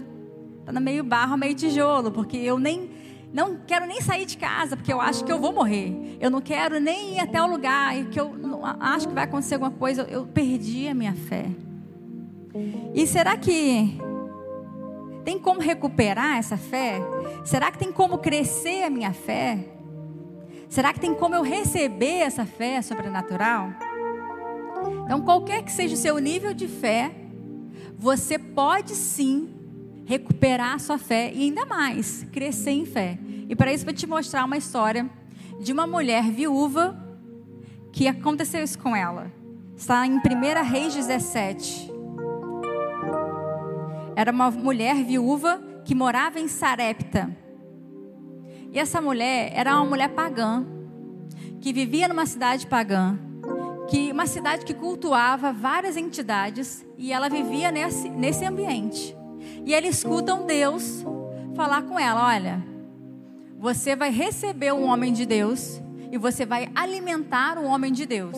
[0.60, 2.90] está no meio barro, meio tijolo, porque eu nem
[3.32, 6.18] não quero nem sair de casa porque eu acho que eu vou morrer.
[6.20, 8.34] Eu não quero nem ir até o lugar que eu
[8.80, 10.02] acho que vai acontecer alguma coisa.
[10.10, 11.46] Eu perdi a minha fé.
[12.94, 14.00] E será que
[15.30, 16.99] tem como recuperar essa fé?
[17.45, 19.64] Será que tem como crescer a minha fé?
[20.68, 23.69] Será que tem como eu receber essa fé sobrenatural?
[25.06, 27.11] Então, qualquer que seja o seu nível de fé,
[27.95, 29.53] você pode sim
[30.03, 33.19] recuperar a sua fé e ainda mais crescer em fé.
[33.47, 35.07] E para isso vou te mostrar uma história
[35.60, 36.97] de uma mulher viúva
[37.91, 39.31] que aconteceu isso com ela.
[39.77, 40.22] Está em 1
[40.68, 41.89] Reis 17.
[44.20, 47.34] Era uma mulher viúva que morava em Sarepta.
[48.70, 50.66] E essa mulher era uma mulher pagã,
[51.62, 53.18] que vivia numa cidade pagã,
[53.88, 59.16] que uma cidade que cultuava várias entidades e ela vivia nesse, nesse ambiente.
[59.66, 61.02] E ela escuta um Deus
[61.56, 62.62] falar com ela: Olha,
[63.58, 65.82] você vai receber um homem de Deus
[66.12, 68.38] e você vai alimentar o homem de Deus.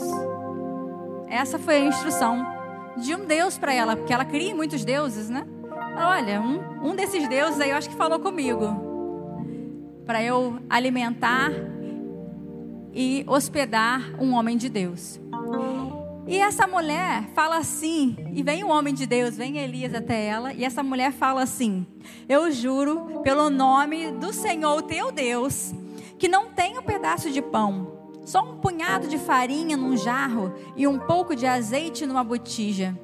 [1.28, 2.45] Essa foi a instrução
[2.98, 5.44] de um Deus para ela, porque ela cria muitos deuses, né?
[6.03, 8.65] Olha, um, um desses deuses aí eu acho que falou comigo.
[10.06, 11.52] Para eu alimentar
[12.91, 15.22] e hospedar um homem de Deus.
[16.28, 20.53] E essa mulher fala assim, e vem um homem de Deus, vem Elias até ela,
[20.53, 21.86] e essa mulher fala assim:
[22.28, 25.73] Eu juro pelo nome do Senhor, teu Deus,
[26.18, 27.91] que não tem um pedaço de pão,
[28.26, 32.98] só um punhado de farinha num jarro e um pouco de azeite numa botija.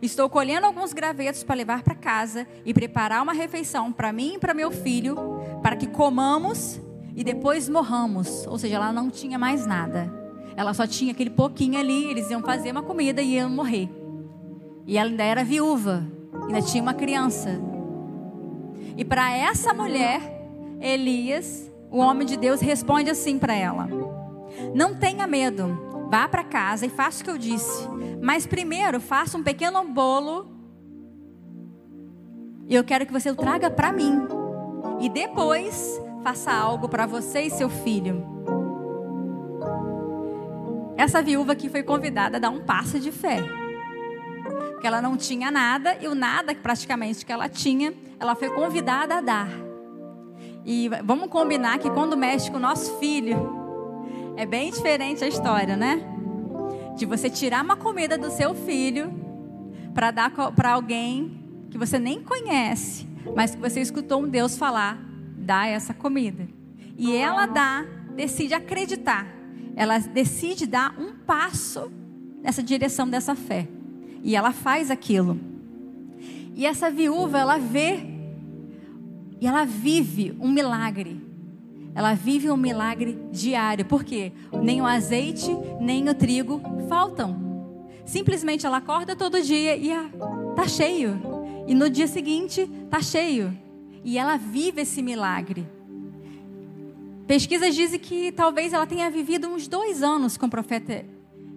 [0.00, 4.38] Estou colhendo alguns gravetos para levar para casa e preparar uma refeição para mim e
[4.38, 5.16] para meu filho,
[5.62, 6.80] para que comamos
[7.14, 8.46] e depois morramos.
[8.46, 10.12] Ou seja, ela não tinha mais nada.
[10.56, 13.88] Ela só tinha aquele pouquinho ali, eles iam fazer uma comida e iam morrer.
[14.86, 16.06] E ela ainda era viúva,
[16.42, 17.60] ainda tinha uma criança.
[18.96, 20.20] E para essa mulher,
[20.80, 23.88] Elias, o homem de Deus, responde assim para ela:
[24.74, 27.88] Não tenha medo, vá para casa e faça o que eu disse.
[28.20, 30.50] Mas primeiro, faça um pequeno bolo.
[32.68, 34.26] E eu quero que você o traga para mim.
[35.00, 38.26] E depois, faça algo para você e seu filho.
[40.96, 43.38] Essa viúva aqui foi convidada a dar um passo de fé.
[44.72, 49.16] Porque ela não tinha nada, e o nada praticamente que ela tinha, ela foi convidada
[49.16, 49.48] a dar.
[50.64, 53.59] E vamos combinar que quando mexe com o nosso filho,
[54.36, 56.00] é bem diferente a história, né?
[56.96, 59.12] De você tirar uma comida do seu filho
[59.94, 64.98] para dar para alguém que você nem conhece, mas que você escutou um Deus falar,
[65.36, 66.48] dá essa comida.
[66.96, 67.84] E ela dá,
[68.14, 69.26] decide acreditar.
[69.76, 71.90] Ela decide dar um passo
[72.42, 73.68] nessa direção dessa fé.
[74.22, 75.38] E ela faz aquilo.
[76.54, 78.06] E essa viúva, ela vê
[79.40, 81.20] e ela vive um milagre.
[81.94, 83.84] Ela vive um milagre diário.
[83.84, 84.32] Por quê?
[84.62, 85.50] Nem o azeite,
[85.80, 87.50] nem o trigo faltam.
[88.04, 90.10] Simplesmente ela acorda todo dia e ah,
[90.54, 91.20] tá cheio.
[91.66, 93.56] E no dia seguinte tá cheio.
[94.04, 95.66] E ela vive esse milagre.
[97.26, 101.04] Pesquisas dizem que talvez ela tenha vivido uns dois anos com o profeta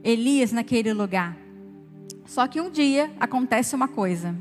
[0.03, 1.35] Elias naquele lugar.
[2.25, 4.35] Só que um dia acontece uma coisa.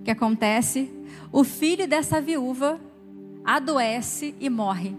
[0.00, 0.90] O que acontece?
[1.30, 2.80] O filho dessa viúva
[3.44, 4.96] adoece e morre.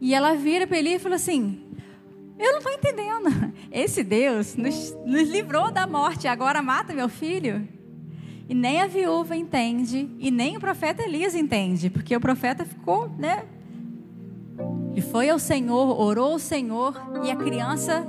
[0.00, 1.62] E ela vira para ele e fala assim:
[2.38, 3.52] Eu não estou entendendo.
[3.70, 7.66] Esse Deus nos, nos livrou da morte, agora mata meu filho.
[8.48, 13.08] E nem a viúva entende, e nem o profeta Elias entende, porque o profeta ficou,
[13.18, 13.44] né?
[14.94, 16.94] E foi ao Senhor, orou ao Senhor,
[17.24, 18.06] e a criança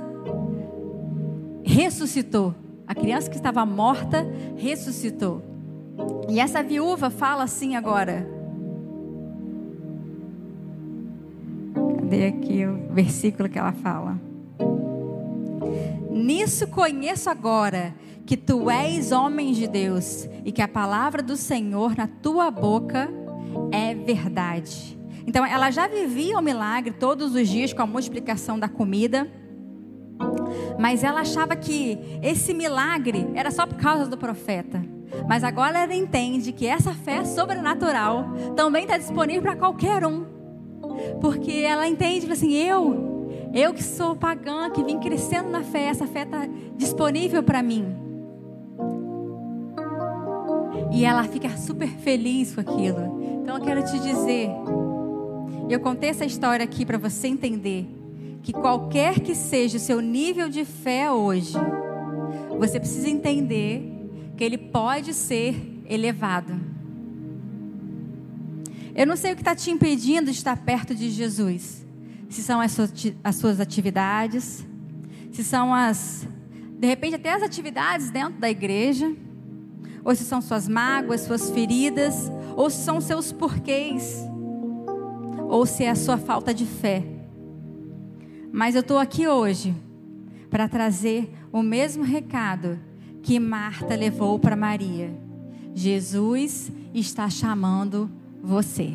[1.64, 2.54] ressuscitou.
[2.86, 4.26] A criança que estava morta
[4.56, 5.42] ressuscitou.
[6.28, 8.37] E essa viúva fala assim agora:
[12.08, 14.18] Cadê aqui o versículo que ela fala?
[16.10, 17.94] Nisso conheço agora
[18.24, 23.10] que tu és homem de Deus e que a palavra do Senhor na tua boca
[23.70, 24.98] é verdade.
[25.26, 29.30] Então ela já vivia o milagre todos os dias com a multiplicação da comida.
[30.78, 34.82] Mas ela achava que esse milagre era só por causa do profeta.
[35.28, 40.27] Mas agora ela entende que essa fé sobrenatural também está disponível para qualquer um.
[41.20, 46.06] Porque ela entende assim, eu, eu que sou pagã, que vim crescendo na fé, essa
[46.06, 47.86] fé está disponível para mim.
[50.92, 53.20] E ela fica super feliz com aquilo.
[53.42, 54.50] Então eu quero te dizer,
[55.68, 57.86] eu contei essa história aqui para você entender
[58.42, 61.54] que qualquer que seja o seu nível de fé hoje,
[62.58, 63.82] você precisa entender
[64.36, 65.54] que ele pode ser
[65.88, 66.77] elevado.
[68.98, 71.86] Eu não sei o que está te impedindo de estar perto de Jesus.
[72.28, 72.72] Se são as
[73.36, 74.66] suas, atividades,
[75.30, 76.26] se são as,
[76.80, 79.14] de repente, até as atividades dentro da igreja,
[80.04, 84.18] ou se são suas mágoas, suas feridas, ou se são seus porquês,
[85.48, 87.04] ou se é a sua falta de fé.
[88.50, 89.76] Mas eu estou aqui hoje
[90.50, 92.76] para trazer o mesmo recado
[93.22, 95.16] que Marta levou para Maria.
[95.72, 98.10] Jesus está chamando
[98.48, 98.94] você.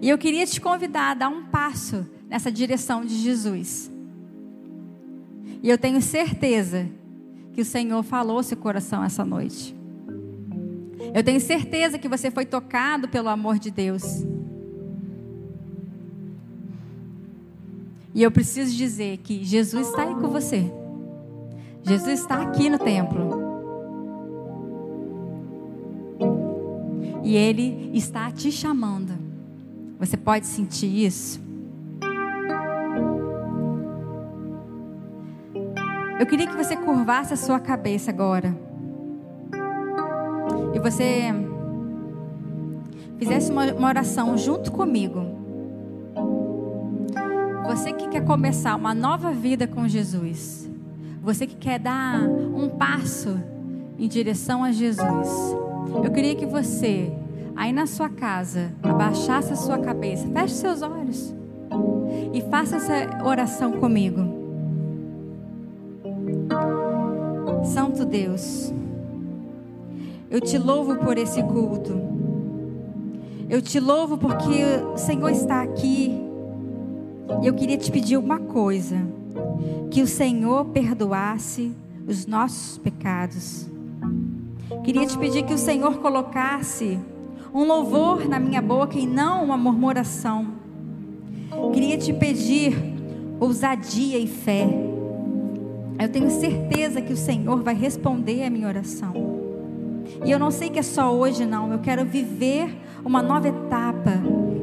[0.00, 3.90] E eu queria te convidar a dar um passo nessa direção de Jesus.
[5.62, 6.88] E eu tenho certeza
[7.52, 9.76] que o Senhor falou seu coração essa noite.
[11.14, 14.02] Eu tenho certeza que você foi tocado pelo amor de Deus.
[18.14, 20.64] E eu preciso dizer que Jesus está aí com você.
[21.84, 23.41] Jesus está aqui no templo.
[27.22, 29.12] E Ele está te chamando.
[29.98, 31.40] Você pode sentir isso?
[36.18, 38.56] Eu queria que você curvasse a sua cabeça agora.
[40.74, 41.32] E você
[43.18, 45.20] fizesse uma oração junto comigo.
[47.66, 50.68] Você que quer começar uma nova vida com Jesus.
[51.22, 53.38] Você que quer dar um passo
[53.98, 55.28] em direção a Jesus.
[56.04, 57.12] Eu queria que você,
[57.54, 61.34] aí na sua casa, abaixasse a sua cabeça, feche seus olhos
[62.32, 64.42] e faça essa oração comigo.
[67.64, 68.72] Santo Deus,
[70.30, 72.00] eu te louvo por esse culto.
[73.48, 74.64] Eu te louvo porque
[74.94, 76.20] o Senhor está aqui
[77.42, 78.96] e eu queria te pedir uma coisa:
[79.90, 81.72] que o Senhor perdoasse
[82.06, 83.71] os nossos pecados.
[84.84, 86.98] Queria te pedir que o Senhor colocasse
[87.54, 90.48] um louvor na minha boca e não uma murmuração.
[91.72, 92.74] Queria te pedir
[93.38, 94.66] ousadia e fé.
[96.00, 99.12] Eu tenho certeza que o Senhor vai responder a minha oração.
[100.24, 101.70] E eu não sei que é só hoje, não.
[101.72, 104.20] Eu quero viver uma nova etapa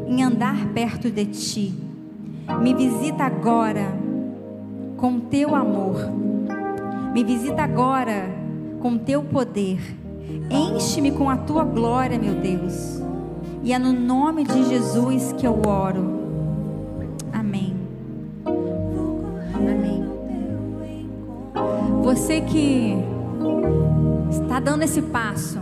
[0.07, 1.73] em andar perto de Ti.
[2.61, 3.93] Me visita agora
[4.97, 6.11] com teu amor.
[7.13, 8.29] Me visita agora
[8.81, 9.79] com teu poder.
[10.49, 13.01] Enche-me com a tua glória, meu Deus.
[13.63, 16.19] E é no nome de Jesus que eu oro.
[17.31, 17.75] Amém.
[19.53, 20.05] Amém.
[22.03, 22.95] Você que
[24.31, 25.59] está dando esse passo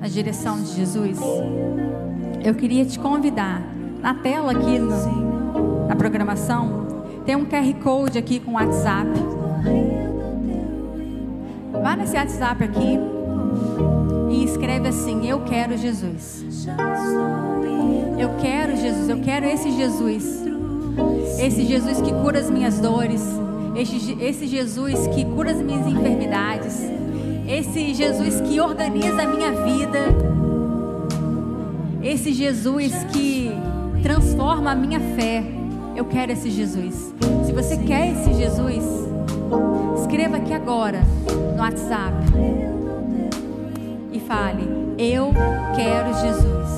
[0.00, 1.18] na direção de Jesus,
[2.44, 3.62] eu queria te convidar
[4.02, 6.86] na tela aqui no, na programação,
[7.24, 9.10] tem um QR Code aqui com WhatsApp.
[11.82, 13.19] Vá nesse WhatsApp aqui
[14.30, 16.44] e escreve assim: Eu quero Jesus.
[18.18, 20.44] Eu quero Jesus, eu quero esse Jesus.
[21.38, 23.22] Esse Jesus que cura as minhas dores.
[23.74, 26.82] Esse, esse Jesus que cura as minhas enfermidades.
[27.48, 29.98] Esse Jesus que organiza a minha vida.
[32.02, 33.50] Esse Jesus que
[34.02, 35.42] transforma a minha fé.
[35.96, 37.14] Eu quero esse Jesus.
[37.46, 38.84] Se você quer esse Jesus,
[40.00, 41.00] escreva aqui agora
[41.56, 42.79] no WhatsApp
[44.30, 44.62] fale:
[44.96, 45.32] Eu
[45.74, 46.70] quero Jesus.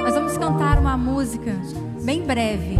[0.00, 1.56] Nós vamos cantar uma música
[2.04, 2.78] bem breve.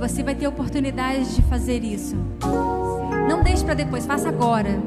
[0.00, 2.16] Você vai ter oportunidade de fazer isso.
[3.28, 4.80] Não deixe para depois, faça agora.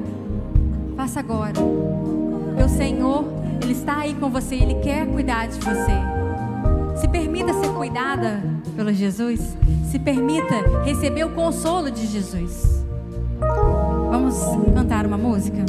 [0.98, 1.53] Faça agora.
[1.62, 3.24] O Senhor,
[3.62, 6.99] Ele está aí com você, Ele quer cuidar de você.
[6.99, 8.44] Se permita ser cuidada
[8.76, 9.56] pelo Jesus.
[9.90, 12.84] Se permita receber o consolo de Jesus.
[14.12, 14.36] Vamos
[14.74, 15.64] cantar uma música?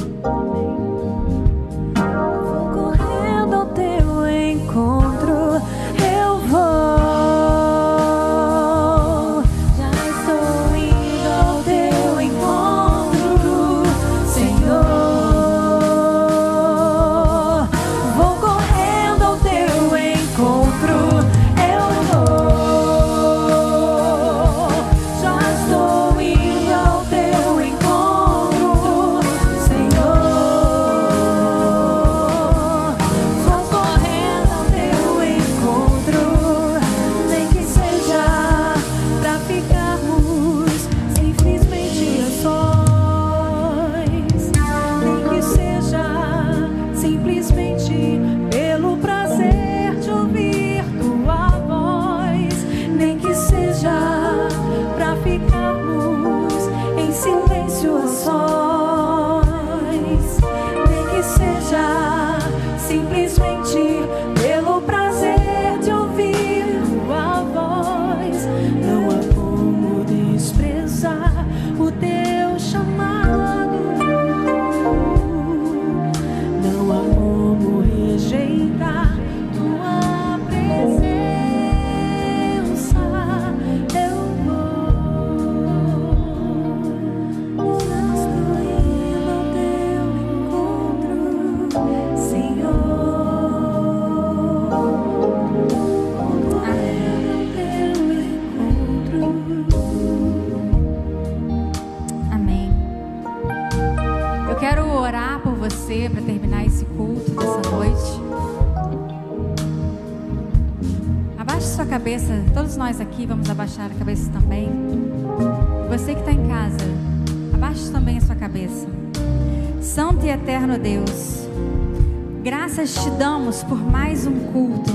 [122.95, 124.93] Te damos por mais um culto,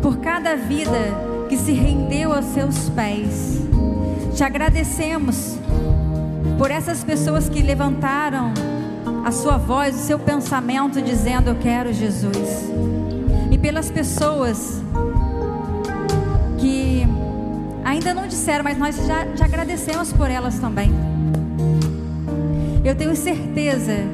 [0.00, 3.60] por cada vida que se rendeu aos seus pés.
[4.34, 5.56] Te agradecemos
[6.58, 8.52] por essas pessoas que levantaram
[9.24, 12.70] a sua voz, o seu pensamento, dizendo: Eu quero Jesus.
[13.50, 14.82] E pelas pessoas
[16.58, 17.06] que
[17.84, 20.92] ainda não disseram, mas nós já, já agradecemos por elas também.
[22.84, 24.13] Eu tenho certeza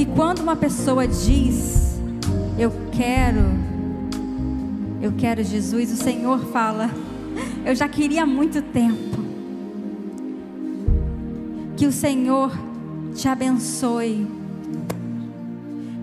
[0.00, 2.00] que quando uma pessoa diz:
[2.58, 3.44] Eu quero,
[5.02, 6.88] eu quero Jesus, o Senhor fala:
[7.66, 9.20] Eu já queria há muito tempo.
[11.76, 12.50] Que o Senhor
[13.14, 14.26] te abençoe.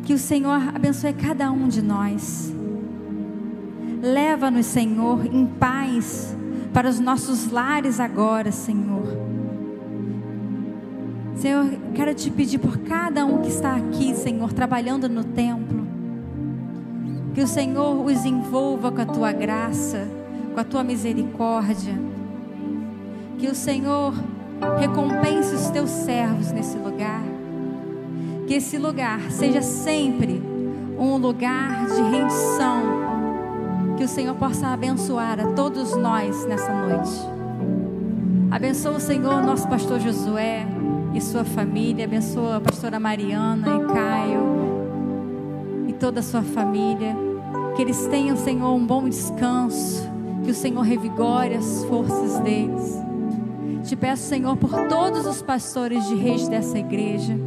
[0.03, 2.53] Que o Senhor abençoe cada um de nós.
[3.99, 6.37] Leva-nos, Senhor, em paz
[6.71, 9.26] para os nossos lares agora, Senhor.
[11.37, 15.85] Senhor, quero te pedir por cada um que está aqui, Senhor, trabalhando no templo.
[17.35, 20.07] Que o Senhor os envolva com a tua graça,
[20.51, 21.93] com a tua misericórdia.
[23.37, 24.15] Que o Senhor
[24.79, 27.21] recompense os teus servos nesse lugar.
[28.47, 30.41] Que esse lugar seja sempre
[30.97, 33.95] um lugar de rendição.
[33.95, 37.11] Que o Senhor possa abençoar a todos nós nessa noite.
[38.49, 40.76] Abençoa o Senhor, nosso pastor Josué
[41.17, 42.05] e sua família.
[42.05, 47.15] Abençoa a pastora Mariana e Caio e toda a sua família.
[47.75, 50.07] Que eles tenham, Senhor, um bom descanso.
[50.43, 53.01] Que o Senhor revigore as forças deles.
[53.83, 57.37] Te peço, Senhor, por todos os pastores de reis dessa igreja.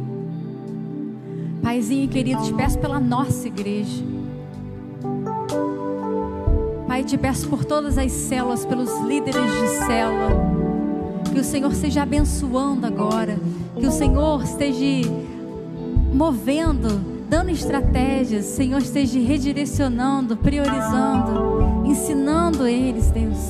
[1.63, 4.03] Paizinho querido, te peço pela nossa igreja.
[6.87, 10.29] Pai, te peço por todas as células, pelos líderes de célula.
[11.31, 13.39] Que o Senhor esteja abençoando agora.
[13.81, 15.09] Que o Senhor esteja
[16.13, 18.45] movendo, dando estratégias.
[18.45, 23.47] Senhor esteja redirecionando, priorizando, ensinando eles, Deus.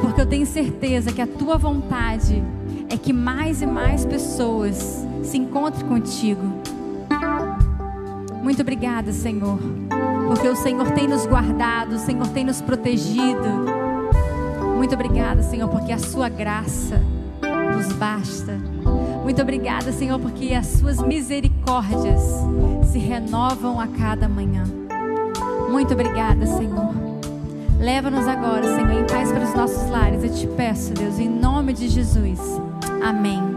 [0.00, 2.40] Porque eu tenho certeza que a tua vontade
[2.88, 6.42] é que mais e mais pessoas se encontrem contigo.
[8.44, 9.58] Muito obrigada, Senhor.
[10.28, 13.48] Porque o Senhor tem nos guardado, o Senhor tem nos protegido.
[14.76, 17.02] Muito obrigada, Senhor, porque a sua graça
[17.72, 18.52] nos basta.
[19.22, 22.20] Muito obrigada, Senhor, porque as suas misericórdias
[22.90, 24.64] se renovam a cada manhã.
[25.70, 26.94] Muito obrigada, Senhor.
[27.78, 30.22] Leva-nos agora, Senhor, em paz para os nossos lares.
[30.22, 32.38] Eu te peço, Deus, em nome de Jesus.
[33.02, 33.51] Amém.